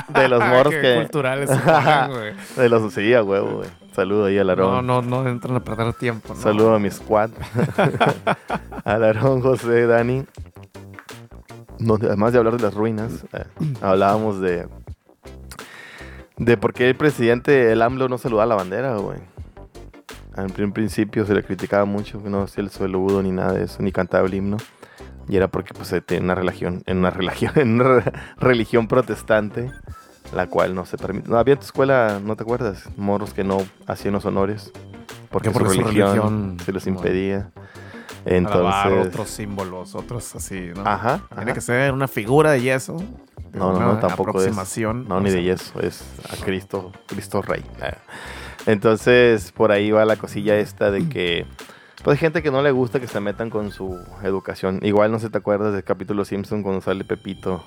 [0.08, 1.48] De los morros que culturales
[2.56, 3.68] de los sí, a huevo, güey.
[3.92, 4.86] Saludo ahí al No, Aarón.
[4.86, 6.40] no, no entran a perder tiempo, ¿no?
[6.40, 7.30] Saludo a mi squad.
[8.84, 10.24] al Aarón, José, Dani.
[11.80, 13.44] Donde, además de hablar de las ruinas, eh,
[13.80, 14.68] hablábamos de
[16.36, 19.18] de por qué el presidente, el AMLO, no saludaba la bandera, güey.
[20.36, 23.64] En prin- principio se le criticaba mucho que no hacía el saludo ni nada de
[23.64, 24.56] eso, ni cantaba el himno.
[25.28, 29.70] Y era porque pues tenía una religión, en una religión, en una re- religión protestante,
[30.34, 31.28] la cual no se permite.
[31.28, 32.88] No, había en tu escuela, ¿no te acuerdas?
[32.96, 34.72] Morros que no hacían los honores.
[35.30, 37.00] Porque, Porque su, su religión se los bueno,
[38.24, 39.06] Alabar Entonces.
[39.06, 40.82] otros símbolos, otros así, ¿no?
[40.86, 41.22] Ajá.
[41.28, 41.54] Tiene ajá.
[41.54, 42.96] que ser una figura de yeso.
[43.52, 44.78] No, no, no, tampoco es.
[44.78, 47.64] No, ni de yeso, es a Cristo, Cristo Rey.
[48.66, 51.46] Entonces, por ahí va la cosilla esta de que.
[52.04, 54.80] Pues hay gente que no le gusta que se metan con su educación.
[54.82, 57.62] Igual no sé te acuerdas del capítulo Simpson cuando sale Pepito.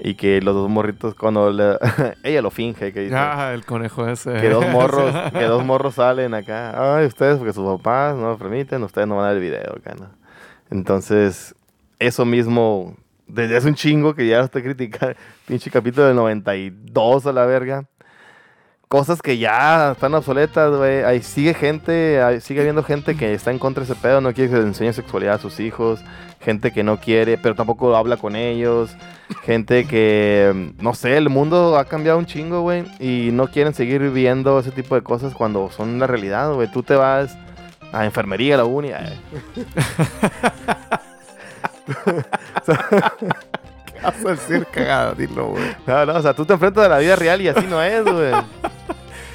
[0.00, 1.50] Y que los dos morritos, cuando
[2.22, 4.32] ella lo finge, que dice Ah, el conejo ese.
[4.34, 6.96] que dos morros, que dos morros salen acá.
[6.96, 9.76] Ay, ustedes, porque sus papás no lo permiten, ustedes no van a ver el video
[9.76, 10.10] acá, ¿no?
[10.70, 11.54] Entonces,
[11.98, 15.14] eso mismo, desde hace un chingo que ya estoy criticando,
[15.46, 17.84] pinche capítulo del 92 a la verga.
[18.88, 21.02] Cosas que ya están obsoletas, güey.
[21.02, 24.32] Ahí sigue gente, ahí sigue habiendo gente que está en contra de ese pedo, no
[24.32, 26.00] quiere que les enseñe sexualidad a sus hijos.
[26.40, 28.94] Gente que no quiere, pero tampoco habla con ellos.
[29.42, 32.84] Gente que, no sé, el mundo ha cambiado un chingo, güey.
[33.00, 36.70] Y no quieren seguir viviendo ese tipo de cosas cuando son una realidad, güey.
[36.70, 37.36] Tú te vas
[37.92, 38.92] a enfermería, a la uni.
[38.92, 39.18] ay,
[39.54, 39.64] ¿Qué
[44.22, 45.14] vas a decir cagada?
[45.14, 45.64] Dilo, güey.
[45.86, 48.04] No, no, o sea, tú te enfrentas a la vida real y así no es,
[48.04, 48.32] güey.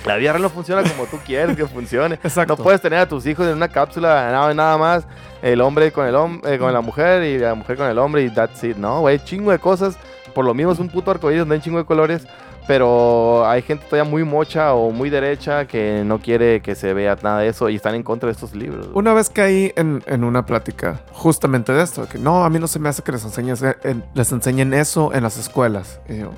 [0.05, 2.15] La vida real no funciona como tú quieres que funcione.
[2.15, 2.55] Exacto.
[2.55, 5.05] No puedes tener a tus hijos en una cápsula, nada, nada más.
[5.41, 6.15] El hombre con el
[6.45, 8.78] eh, con la mujer y la mujer con el hombre y that's it.
[8.78, 9.97] No, güey, chingo de cosas.
[10.34, 12.26] Por lo mismo es un puto arcoíris donde hay chingo de colores.
[12.70, 17.17] Pero hay gente todavía muy mocha o muy derecha que no quiere que se vea
[17.24, 18.89] nada de eso y están en contra de estos libros.
[18.93, 22.67] Una vez caí en, en una plática justamente de esto, que no, a mí no
[22.67, 25.99] se me hace que les enseñen, en- les enseñen eso en las escuelas.
[26.07, 26.30] Y yo,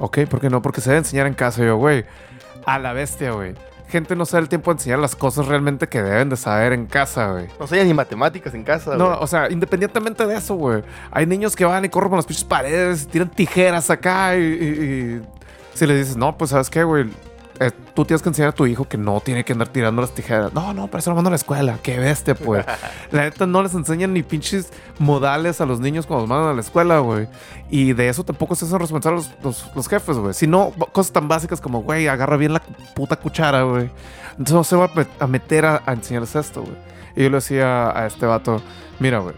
[0.00, 0.60] ok, ¿por qué no?
[0.62, 1.62] Porque se debe enseñar en casa.
[1.62, 2.04] Y yo, güey,
[2.66, 3.54] a la bestia, güey.
[3.88, 6.86] Gente no sabe el tiempo de enseñar las cosas realmente que deben de saber en
[6.86, 7.46] casa, güey.
[7.60, 9.18] No sé ni matemáticas en casa, No, güey.
[9.20, 10.82] o sea, independientemente de eso, güey.
[11.12, 14.40] Hay niños que van y corren por las pinches paredes, y tiran tijeras acá y,
[14.42, 15.37] y- y
[15.78, 17.06] si le dices, no, pues sabes qué, güey,
[17.60, 20.12] Eh, tú tienes que enseñar a tu hijo que no tiene que andar tirando las
[20.14, 20.52] tijeras.
[20.54, 21.76] No, no, para eso lo mando a la escuela.
[21.82, 22.64] Qué bestia, pues.
[23.10, 24.68] la neta no les enseñan ni pinches
[25.00, 27.26] modales a los niños cuando los mandan a la escuela, güey.
[27.68, 30.34] Y de eso tampoco se hacen responsables los, los, los jefes, güey.
[30.34, 32.62] Si no, cosas tan básicas como, güey, agarra bien la
[32.94, 33.90] puta cuchara, güey.
[34.32, 36.76] Entonces no se va a meter a, a enseñarles esto, güey.
[37.16, 38.62] Y yo le decía a este vato,
[39.00, 39.34] mira, güey.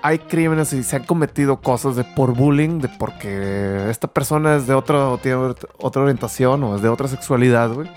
[0.00, 4.66] Hay crímenes y se han cometido cosas de por bullying, de porque esta persona es
[4.66, 7.90] de otra, otra orientación o es de otra sexualidad, güey.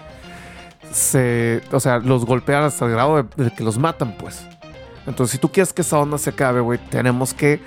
[0.91, 4.45] Se, o sea, los golpean hasta el grado de, de que los matan, pues.
[5.05, 7.61] Entonces, si tú quieres que esa onda se acabe, güey, tenemos que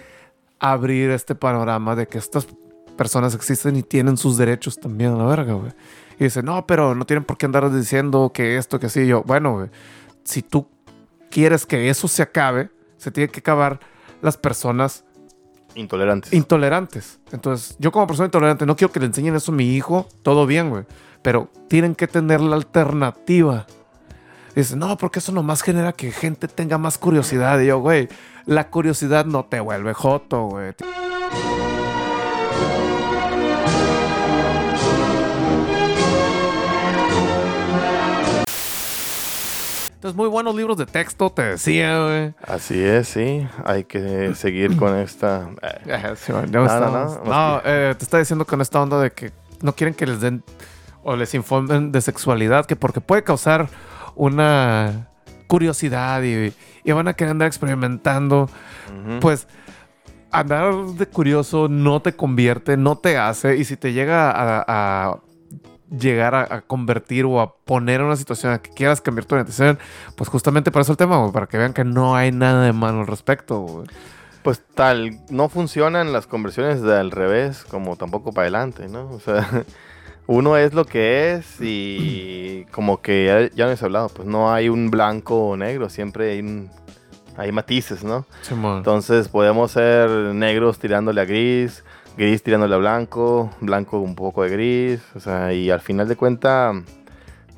[0.59, 2.47] abrir este panorama de que estas
[2.97, 5.73] personas existen y tienen sus derechos también a la verga, güey.
[6.19, 9.07] Y dice, no, pero no tienen por qué andar diciendo que esto, que así.
[9.07, 9.71] Yo, bueno, güey,
[10.23, 10.69] si tú
[11.31, 13.81] quieres que eso se acabe, se tiene que acabar
[14.25, 15.05] las personas
[15.75, 16.33] Intolerantes.
[16.33, 17.21] intolerantes.
[17.31, 20.47] Entonces, yo como persona intolerante no quiero que le enseñen eso a mi hijo, todo
[20.47, 20.85] bien, güey.
[21.21, 23.67] Pero tienen que tener la alternativa.
[24.55, 27.61] Dice, no, porque eso nomás genera que gente tenga más curiosidad.
[27.61, 28.09] Y yo, güey,
[28.47, 30.75] la curiosidad no te vuelve joto, güey.
[40.05, 42.35] Entonces, muy buenos libros de texto, te decía, güey.
[42.47, 43.49] Así es, sí.
[43.65, 45.49] Hay que seguir con esta.
[45.63, 48.83] eh, Ajá, sí, bueno, No, estamos- no, no, No, eh, te está diciendo con esta
[48.83, 49.33] onda de que
[49.63, 50.45] no quieren que les den
[51.05, 53.71] o les informen de sexualidad, que porque puede causar
[54.15, 55.09] una
[55.47, 56.53] curiosidad y,
[56.85, 58.51] y van a querer andar experimentando.
[59.23, 59.49] Pues
[60.31, 63.57] andar de curioso no te convierte, no te hace.
[63.57, 65.19] Y si te llega a, a
[65.91, 69.79] llegar a, a convertir o a poner una situación la que quieras cambiar tu orientación,
[70.17, 72.73] pues justamente para eso el tema, güey, para que vean que no hay nada de
[72.73, 73.61] malo al respecto.
[73.61, 73.87] güey.
[74.43, 79.09] Pues tal, no funcionan las conversiones de al revés como tampoco para adelante, ¿no?
[79.11, 79.65] O sea,
[80.27, 84.53] uno es lo que es y como que ya, ya no he hablado, pues no
[84.53, 86.71] hay un blanco o negro, siempre hay, un-
[87.37, 88.27] hay matices, ¿no?
[88.43, 88.79] Simón.
[88.79, 91.83] Entonces podemos ser negros tirándole a gris,
[92.17, 96.17] gris tirándole a blanco, blanco un poco de gris, o sea, y al final de
[96.17, 96.77] cuentas,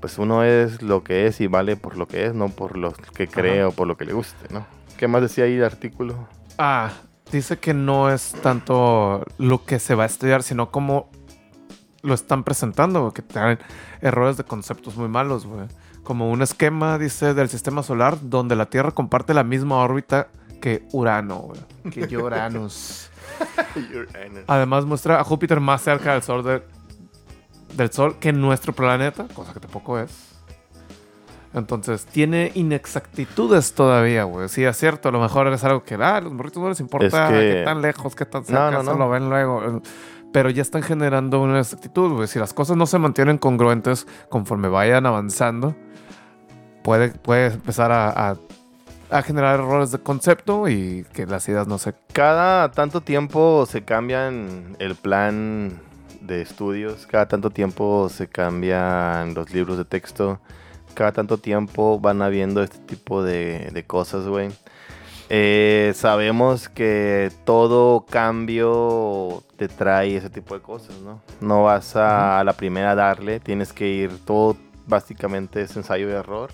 [0.00, 2.92] pues uno es lo que es y vale por lo que es, no por lo
[3.14, 3.68] que cree Ajá.
[3.68, 4.66] o por lo que le guste, ¿no?
[4.96, 6.28] ¿Qué más decía ahí el artículo?
[6.58, 6.90] Ah,
[7.30, 11.10] dice que no es tanto lo que se va a estudiar, sino cómo
[12.02, 13.58] lo están presentando, que traen
[14.00, 15.66] errores de conceptos muy malos, güey.
[16.02, 20.28] Como un esquema, dice, del sistema solar donde la Tierra comparte la misma órbita
[20.60, 22.06] que Urano, güey.
[22.06, 23.10] Que Uranus.
[24.46, 26.62] Además muestra a Júpiter más cerca del Sol de-
[27.74, 30.32] del Sol que nuestro planeta, cosa que tampoco es.
[31.54, 34.48] Entonces, tiene inexactitudes todavía, güey.
[34.48, 37.06] Sí, es cierto, a lo mejor es algo que, ah, los morritos no les importa
[37.28, 39.82] Es que- qué tan lejos, qué tan cerca, no, lo ven luego.
[40.32, 42.28] Pero ya están generando una exactitud, güey.
[42.28, 45.74] Si las cosas no se mantienen congruentes conforme vayan avanzando,
[46.82, 48.36] puede, puede empezar a, a-
[49.10, 51.94] a generar errores de concepto y que las ideas no se...
[52.12, 55.80] Cada tanto tiempo se cambian el plan
[56.20, 60.40] de estudios, cada tanto tiempo se cambian los libros de texto,
[60.94, 64.50] cada tanto tiempo van habiendo este tipo de, de cosas, güey.
[65.28, 71.20] Eh, sabemos que todo cambio te trae ese tipo de cosas, ¿no?
[71.40, 76.12] No vas a, a la primera darle, tienes que ir, todo básicamente es ensayo y
[76.12, 76.50] error.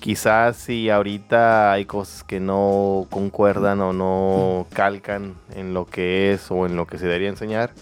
[0.00, 6.50] Quizás si ahorita hay cosas que no concuerdan o no calcan en lo que es
[6.52, 7.72] o en lo que se debería enseñar,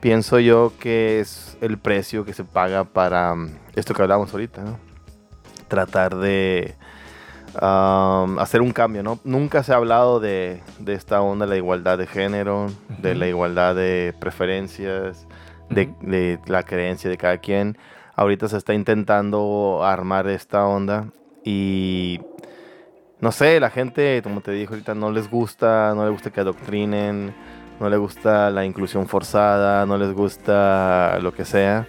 [0.00, 4.62] pienso yo que es el precio que se paga para mm, esto que hablamos ahorita,
[4.62, 4.78] ¿no?
[5.68, 6.74] Tratar de
[7.54, 9.20] um, hacer un cambio, ¿no?
[9.22, 12.66] Nunca se ha hablado de, de esta onda de la igualdad de género,
[12.98, 15.28] de la igualdad de preferencias,
[15.70, 17.78] de, de la creencia de cada quien.
[18.16, 21.06] Ahorita se está intentando armar esta onda
[21.44, 22.20] y
[23.20, 26.40] no sé, la gente, como te dije ahorita, no les gusta, no les gusta que
[26.40, 27.34] adoctrinen,
[27.80, 31.86] no les gusta la inclusión forzada, no les gusta lo que sea.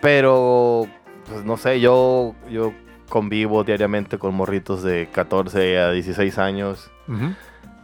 [0.00, 0.86] Pero,
[1.28, 2.72] pues no sé, yo, yo
[3.08, 6.90] convivo diariamente con morritos de 14 a 16 años.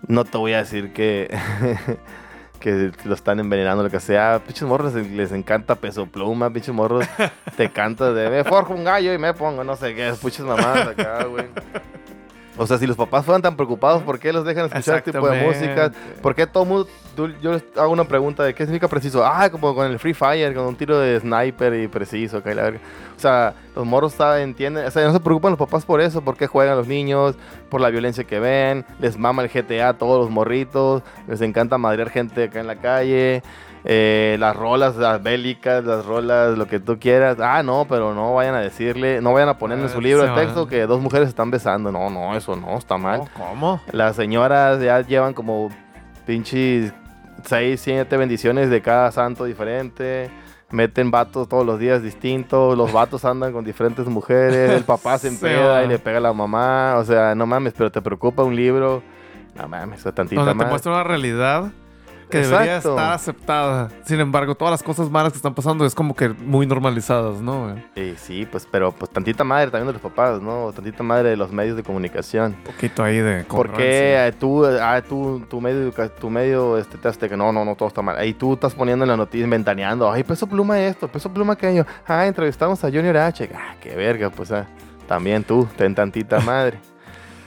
[0.06, 1.28] No te voy a decir que,
[2.66, 4.40] que lo están envenenando, lo que sea.
[4.44, 7.06] Pinches morros les, encanta peso pluma, pinches morros
[7.56, 10.88] te canta de me forjo un gallo y me pongo no sé qué, pinches mamadas
[10.88, 11.46] acá, güey.
[12.58, 15.28] O sea, si los papás fueran tan preocupados, ¿por qué los dejan escuchar este tipo
[15.28, 15.92] de música?
[16.22, 16.88] ¿Por qué todo mundo,
[17.40, 19.24] yo les hago una pregunta de qué significa preciso?
[19.24, 22.54] Ah, como con el Free Fire, con un tiro de sniper y preciso, acá y
[22.54, 22.80] la verga.
[23.16, 26.22] O sea, los morros saben, entienden, o sea, no se preocupan los papás por eso,
[26.22, 27.36] por qué juegan los niños,
[27.68, 31.76] por la violencia que ven, les mama el GTA a todos los morritos, les encanta
[31.78, 33.42] madrear gente acá en la calle,
[33.88, 37.38] eh, las rolas, las bélicas, las rolas, lo que tú quieras.
[37.40, 40.24] Ah, no, pero no vayan a decirle, no vayan a poner en Ah, su libro
[40.24, 41.92] se de texto que dos mujeres están besando.
[41.92, 43.22] No, no, eso no, está mal.
[43.36, 43.80] ¿Cómo?
[43.92, 45.70] Las señoras ya llevan como
[46.26, 46.92] pinches
[47.44, 50.30] 6, 7 bendiciones de cada santo diferente.
[50.72, 52.76] Meten vatos todos los días distintos.
[52.76, 54.72] Los vatos andan con diferentes mujeres.
[54.72, 56.96] El papá se empeda y le pega a la mamá.
[56.96, 59.00] O sea, no mames, pero te preocupa un libro.
[59.54, 60.68] No mames, o tantita Donde te más.
[60.70, 61.70] muestra una realidad
[62.28, 63.88] que debería estar aceptada.
[64.04, 67.74] Sin embargo, todas las cosas malas que están pasando es como que muy normalizadas, ¿no?
[67.94, 70.72] Eh, sí, pues, pero pues tantita madre también de los papás, ¿no?
[70.72, 72.56] Tantita madre de los medios de comunicación.
[72.58, 73.86] Un poquito ahí de ¿Por congruencia.
[73.86, 77.64] qué eh, tú, ah, tú, tu medio, tu medio este, te hace que no, no,
[77.64, 78.16] no, todo está mal?
[78.16, 81.86] Ahí tú estás poniendo en la noticia, ventaneando, ay, peso pluma esto, peso pluma aquello.
[82.06, 83.50] Ah, entrevistamos a Junior H.
[83.54, 84.66] Ah, qué verga, pues, ah,
[85.06, 86.78] también tú, ten tantita madre.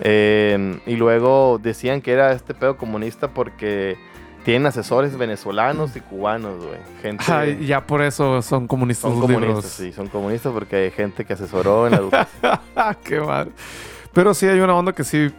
[0.02, 3.98] Eh, y luego decían que era este pedo comunista porque
[4.46, 6.80] tienen asesores venezolanos y cubanos, güey.
[7.02, 7.66] Gente...
[7.66, 9.66] Ya por eso son comunistas son comunistas, libros.
[9.66, 12.60] sí, son comunistas porque hay gente que asesoró en la educación.
[13.04, 13.52] Qué mal.
[14.14, 15.32] Pero sí hay una onda que sí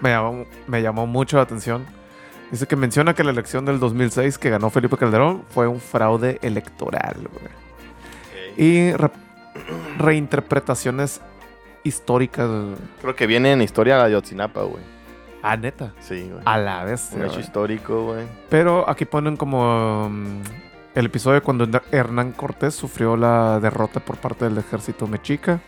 [0.00, 1.86] me llamó, me llamó mucho la atención.
[2.50, 6.38] Dice que menciona que la elección del 2006 que ganó Felipe Calderón fue un fraude
[6.42, 7.52] electoral, güey.
[8.56, 9.10] Y re-
[9.98, 11.20] reinterpretaciones
[11.84, 12.48] históricas.
[13.00, 14.82] Creo que viene en historia de Ayotzinapa, güey.
[15.42, 15.92] Ah, neta.
[16.00, 16.42] Sí, güey.
[16.44, 17.10] A la vez.
[17.12, 18.26] Un hecho histórico, güey.
[18.48, 20.42] Pero aquí ponen como mm,
[20.94, 25.60] el episodio cuando Hernán Cortés sufrió la derrota por parte del ejército mexica,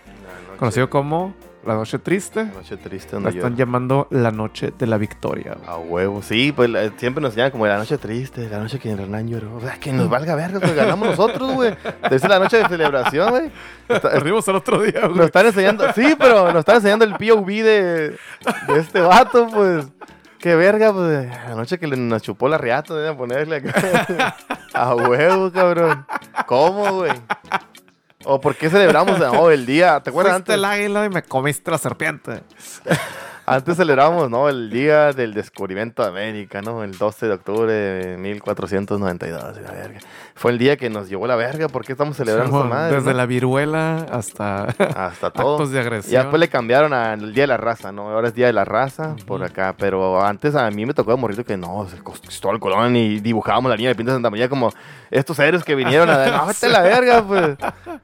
[0.59, 1.35] conocido como
[1.67, 2.45] la Noche Triste.
[2.45, 3.59] la noche triste La donde están yo...
[3.59, 5.57] llamando la Noche de la Victoria.
[5.67, 8.91] A huevo, sí, pues la- siempre nos llaman como la noche triste, la noche que
[8.91, 9.57] Hernán lloró.
[9.57, 11.75] O sea, que nos valga verga, pues ganamos nosotros, güey.
[12.05, 13.51] Esa es la noche de celebración, güey.
[14.01, 15.27] Perdimos el otro día, Nos güey.
[15.27, 17.63] están enseñando, sí, pero nos están enseñando el POV de,
[18.11, 19.87] de este vato, pues.
[20.39, 21.29] Qué verga, pues.
[21.29, 24.35] La noche que le, nos chupó la riata, deben ponerle acá.
[24.73, 26.07] A huevo, cabrón.
[26.47, 27.13] ¿Cómo, güey?
[28.25, 30.01] ¿O por qué celebramos no, el día?
[30.01, 30.55] ¿Te acuerdas Fuiste antes?
[30.57, 32.43] el águila y me comiste la serpiente.
[33.51, 34.49] Antes celebramos, ¿no?
[34.49, 36.83] El día del descubrimiento de América, ¿no?
[36.85, 39.57] El 12 de octubre de 1492.
[39.59, 40.01] y la verga.
[40.35, 41.69] Fue el día que nos llevó la verga.
[41.69, 42.97] ¿Por qué estamos celebrando esa madre?
[42.97, 43.17] Desde no?
[43.17, 44.65] la viruela hasta
[44.97, 45.55] Hasta todo.
[45.57, 46.23] actos de Y agresión.
[46.23, 48.09] después le cambiaron al Día de la Raza, ¿no?
[48.11, 49.75] Ahora es Día de la Raza por acá.
[49.79, 53.69] Pero antes a mí me tocó de morrito que no, se Cristóbal Colón y dibujábamos
[53.71, 54.71] la línea de Pinta de Santa María como
[55.11, 56.31] estos héroes que vinieron a dar.
[56.41, 57.57] No, la verga, pues.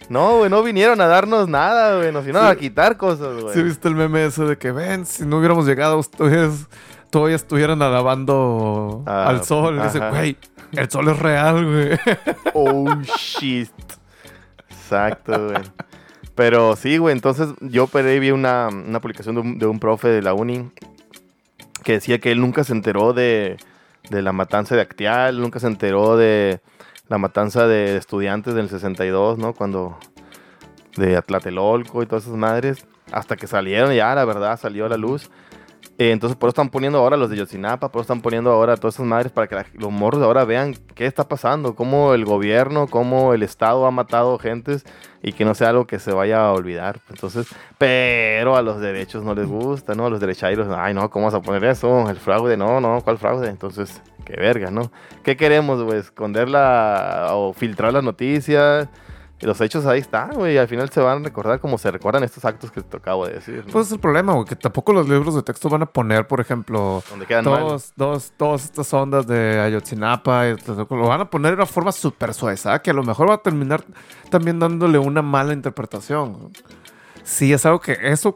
[0.08, 2.12] No, güey, no vinieron a darnos nada, güey.
[2.12, 2.52] Nos vinieron Sí.
[2.52, 3.54] a quitar cosas, güey.
[3.54, 6.66] ¿Sí viste el meme ese de que ven, si no hubiéramos llegado ustedes
[7.10, 9.80] todavía estuvieran alabando Ah, al sol?
[9.82, 10.36] Dice, güey,
[10.72, 11.98] el sol es real, güey.
[12.54, 13.70] Oh, shit.
[14.68, 15.62] Exacto, güey.
[16.34, 19.78] Pero sí, güey, entonces yo por ahí vi una, una publicación de un, de un
[19.80, 20.70] profe de la uni
[21.82, 23.56] que decía que él nunca se enteró de,
[24.10, 26.60] de la matanza de Actial, nunca se enteró de
[27.08, 29.54] la matanza de estudiantes del 62, ¿no?
[29.54, 29.96] Cuando
[30.96, 34.96] de Atlatelolco y todas esas madres, hasta que salieron ya, la verdad, salió a la
[34.96, 35.30] luz.
[35.98, 38.76] Eh, entonces, por eso están poniendo ahora los de Yotzinapa, por eso están poniendo ahora
[38.76, 42.26] todas esas madres para que la- los morros ahora vean qué está pasando, cómo el
[42.26, 44.84] gobierno, cómo el Estado ha matado gentes
[45.22, 47.00] y que no sea algo que se vaya a olvidar.
[47.08, 47.46] Entonces,
[47.78, 50.04] pero a los derechos no les gusta, ¿no?
[50.06, 52.10] A los derechairos, ay, no, ¿cómo vas a poner eso?
[52.10, 53.48] El fraude, no, no, ¿cuál fraude?
[53.48, 54.90] Entonces, qué verga, ¿no?
[55.22, 56.00] ¿Qué queremos, güey?
[56.00, 58.88] ¿Esconderla o filtrar las noticias?
[59.38, 62.24] Y los hechos ahí están, güey, al final se van a recordar como se recuerdan
[62.24, 63.72] estos actos que te acabo de decir, ¿no?
[63.72, 66.40] Pues es el problema, güey, que tampoco los libros de texto van a poner, por
[66.40, 71.28] ejemplo, Donde quedan todos, dos, todas estas ondas de Ayotzinapa, y todo, lo van a
[71.28, 73.84] poner de una forma súper sueza, que a lo mejor va a terminar
[74.30, 76.50] también dándole una mala interpretación.
[77.22, 78.34] Sí, es algo que eso,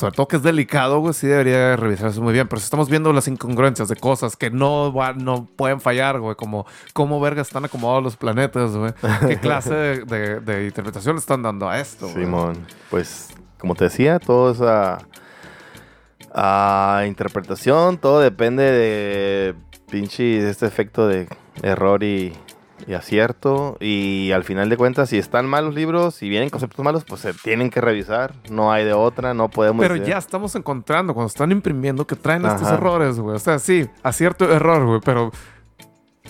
[0.00, 2.48] sobre todo que es delicado, güey, sí debería revisarse muy bien.
[2.48, 6.34] Pero si estamos viendo las incongruencias de cosas que no, va- no pueden fallar, güey,
[6.36, 8.92] como cómo verga están acomodados los planetas, güey.
[9.28, 12.24] ¿Qué clase de, de- de interpretación le están dando a esto, güey?
[12.24, 13.28] Simón, pues
[13.58, 14.98] como te decía, todo es a,
[16.32, 19.54] a interpretación, todo depende de
[19.90, 21.28] pinche este efecto de
[21.62, 22.32] error y,
[22.86, 23.76] y acierto.
[23.80, 27.20] Y al final de cuentas, si están mal los libros, si vienen conceptos malos, pues
[27.20, 28.34] se tienen que revisar.
[28.50, 29.82] No hay de otra, no podemos.
[29.82, 33.36] Pero ya estamos encontrando, cuando están imprimiendo, que traen estos errores, güey.
[33.36, 35.30] O sea, sí, acierto error, güey, pero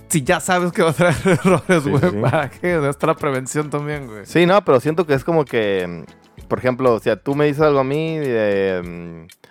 [0.09, 2.17] si ya sabes que va a traer errores, güey, sí.
[2.21, 2.69] ¿para qué?
[2.69, 4.27] Debe estar la prevención también, güey.
[4.27, 6.05] Sí, no, pero siento que es como que,
[6.49, 9.50] por ejemplo, si tú me dices algo a mí de mm,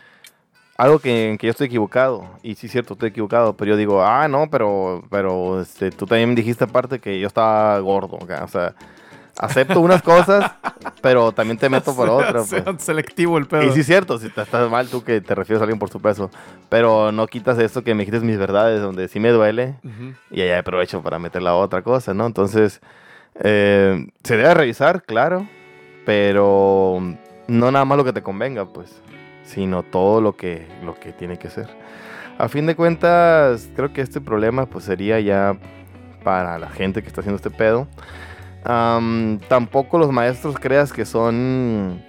[0.79, 3.77] algo que, en que yo estoy equivocado, y sí es cierto, estoy equivocado, pero yo
[3.77, 8.47] digo, ah, no, pero, pero este, tú también dijiste aparte que yo estaba gordo, o
[8.47, 8.73] sea,
[9.37, 10.51] acepto unas cosas,
[11.01, 12.43] pero también te meto por Sea- otra.
[12.43, 12.81] sea pues.
[12.83, 13.63] selectivo el pedo.
[13.63, 15.89] Y sí es cierto, si te estás mal tú que te refieres a alguien por
[15.89, 16.31] su peso,
[16.69, 20.13] pero no quitas esto que me quites mis verdades, donde sí me duele, Ujú.
[20.31, 22.25] y ahí aprovecho para meter la otra cosa, ¿no?
[22.25, 22.79] Entonces,
[23.43, 25.45] eh, se debe revisar, claro,
[26.05, 26.99] pero
[27.47, 29.01] no nada más lo que te convenga, pues,
[29.49, 31.67] sino todo lo que, lo que tiene que ser.
[32.37, 35.57] A fin de cuentas, creo que este problema pues sería ya
[36.23, 37.87] para la gente que está haciendo este pedo.
[38.63, 42.01] Am, tampoco los maestros creas que son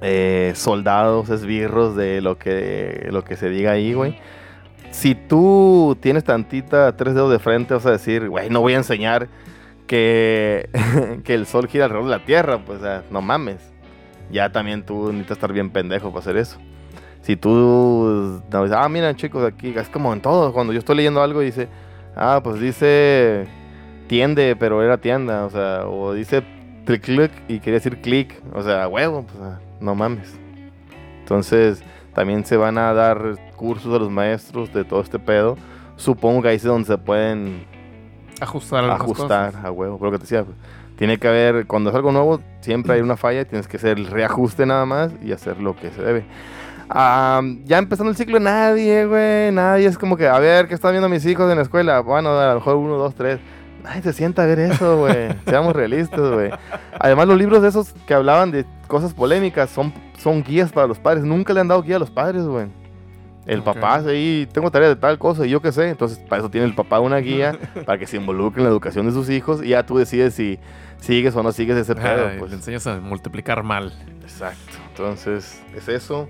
[0.00, 4.18] eh, soldados, esbirros de lo que, lo que se diga ahí, güey.
[4.90, 8.78] si tú tienes tantita tres dedos de frente, vas a decir, güey, no voy a
[8.78, 9.28] enseñar
[9.86, 10.68] que,
[11.24, 13.70] que el sol gira alrededor de la Tierra, pues, no mames.
[14.30, 16.58] Ya también tú necesitas estar bien pendejo para hacer eso.
[17.22, 21.40] Si tú, ah, mira chicos, aquí es como en todo, cuando yo estoy leyendo algo
[21.40, 21.68] dice,
[22.16, 23.46] ah, pues dice
[24.06, 26.42] tiende, pero era tienda, o sea, o dice
[26.84, 30.38] click click y quería decir click, o sea, huevo, pues, no mames.
[31.20, 31.82] Entonces,
[32.14, 35.56] también se van a dar cursos a los maestros de todo este pedo.
[35.96, 37.66] Supongo que ahí es donde se pueden
[38.40, 39.64] Ajustar ajustar cosas.
[39.64, 39.98] a huevo.
[39.98, 40.56] Pero lo que te decía, pues,
[41.00, 44.06] tiene que haber, cuando es algo nuevo, siempre hay una falla, tienes que hacer el
[44.06, 46.26] reajuste nada más y hacer lo que se debe.
[46.90, 50.90] Ah, ya empezando el ciclo, nadie, güey, nadie es como que, a ver, ¿qué están
[50.90, 52.00] viendo mis hijos en la escuela?
[52.00, 53.40] Bueno, a lo mejor uno, dos, tres.
[53.82, 55.34] Nadie se sienta a ver eso, güey.
[55.46, 56.50] Seamos realistas, güey.
[56.98, 60.98] Además, los libros de esos que hablaban de cosas polémicas son, son guías para los
[60.98, 61.24] padres.
[61.24, 62.66] Nunca le han dado guía a los padres, güey.
[63.46, 63.64] El Ok.
[63.64, 65.88] papá ahí, tengo tarea de tal cosa y yo qué sé.
[65.88, 69.06] Entonces, para eso tiene el papá una guía para que se involucre en la educación
[69.06, 70.58] de sus hijos y ya tú decides si
[71.00, 72.30] sigues o no sigues ese pedo.
[72.38, 72.50] Pues.
[72.50, 73.92] Le enseñas a multiplicar mal.
[74.22, 74.76] Exacto.
[74.90, 76.28] Entonces, es eso.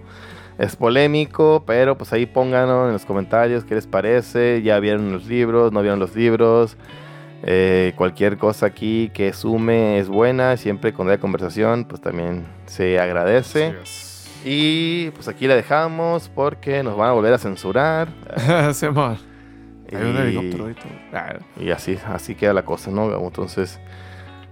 [0.58, 4.60] Es polémico, pero pues ahí pónganos en los comentarios qué les parece.
[4.62, 6.76] Ya vieron los libros, no vieron los libros.
[7.42, 10.56] Eh, cualquier cosa aquí que sume es buena.
[10.58, 13.74] Siempre cuando haya conversación, pues también se agradece.
[14.44, 18.08] Y pues aquí la dejamos porque nos van a volver a censurar.
[18.74, 19.16] Sí, amor.
[19.92, 20.92] Hay un Y- helicóptero ahí todo.
[21.12, 23.12] Ah, Y así, así queda la cosa, ¿no?
[23.26, 23.80] Entonces,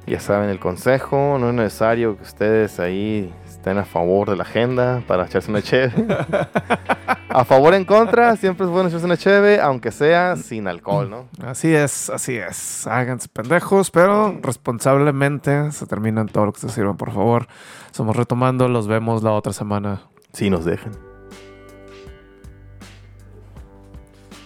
[0.08, 4.42] ya saben el consejo, no es necesario que ustedes ahí estén a favor de la
[4.42, 5.92] agenda para echarse una cheve.
[7.28, 11.28] a favor en contra, siempre es bueno echarse una cheve, aunque sea sin alcohol, ¿no?
[11.44, 12.86] Así es, así es.
[12.86, 17.46] Háganse pendejos, pero responsablemente se terminan todo lo que se sirvan, por favor.
[17.90, 20.02] Somos retomando, los vemos la otra semana.
[20.32, 20.92] Si nos dejan.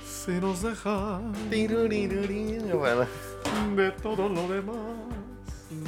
[0.05, 3.07] Si nos dejan Bueno.
[3.77, 4.77] de todo lo demás,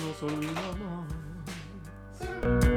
[0.04, 0.30] の空
[2.60, 2.73] の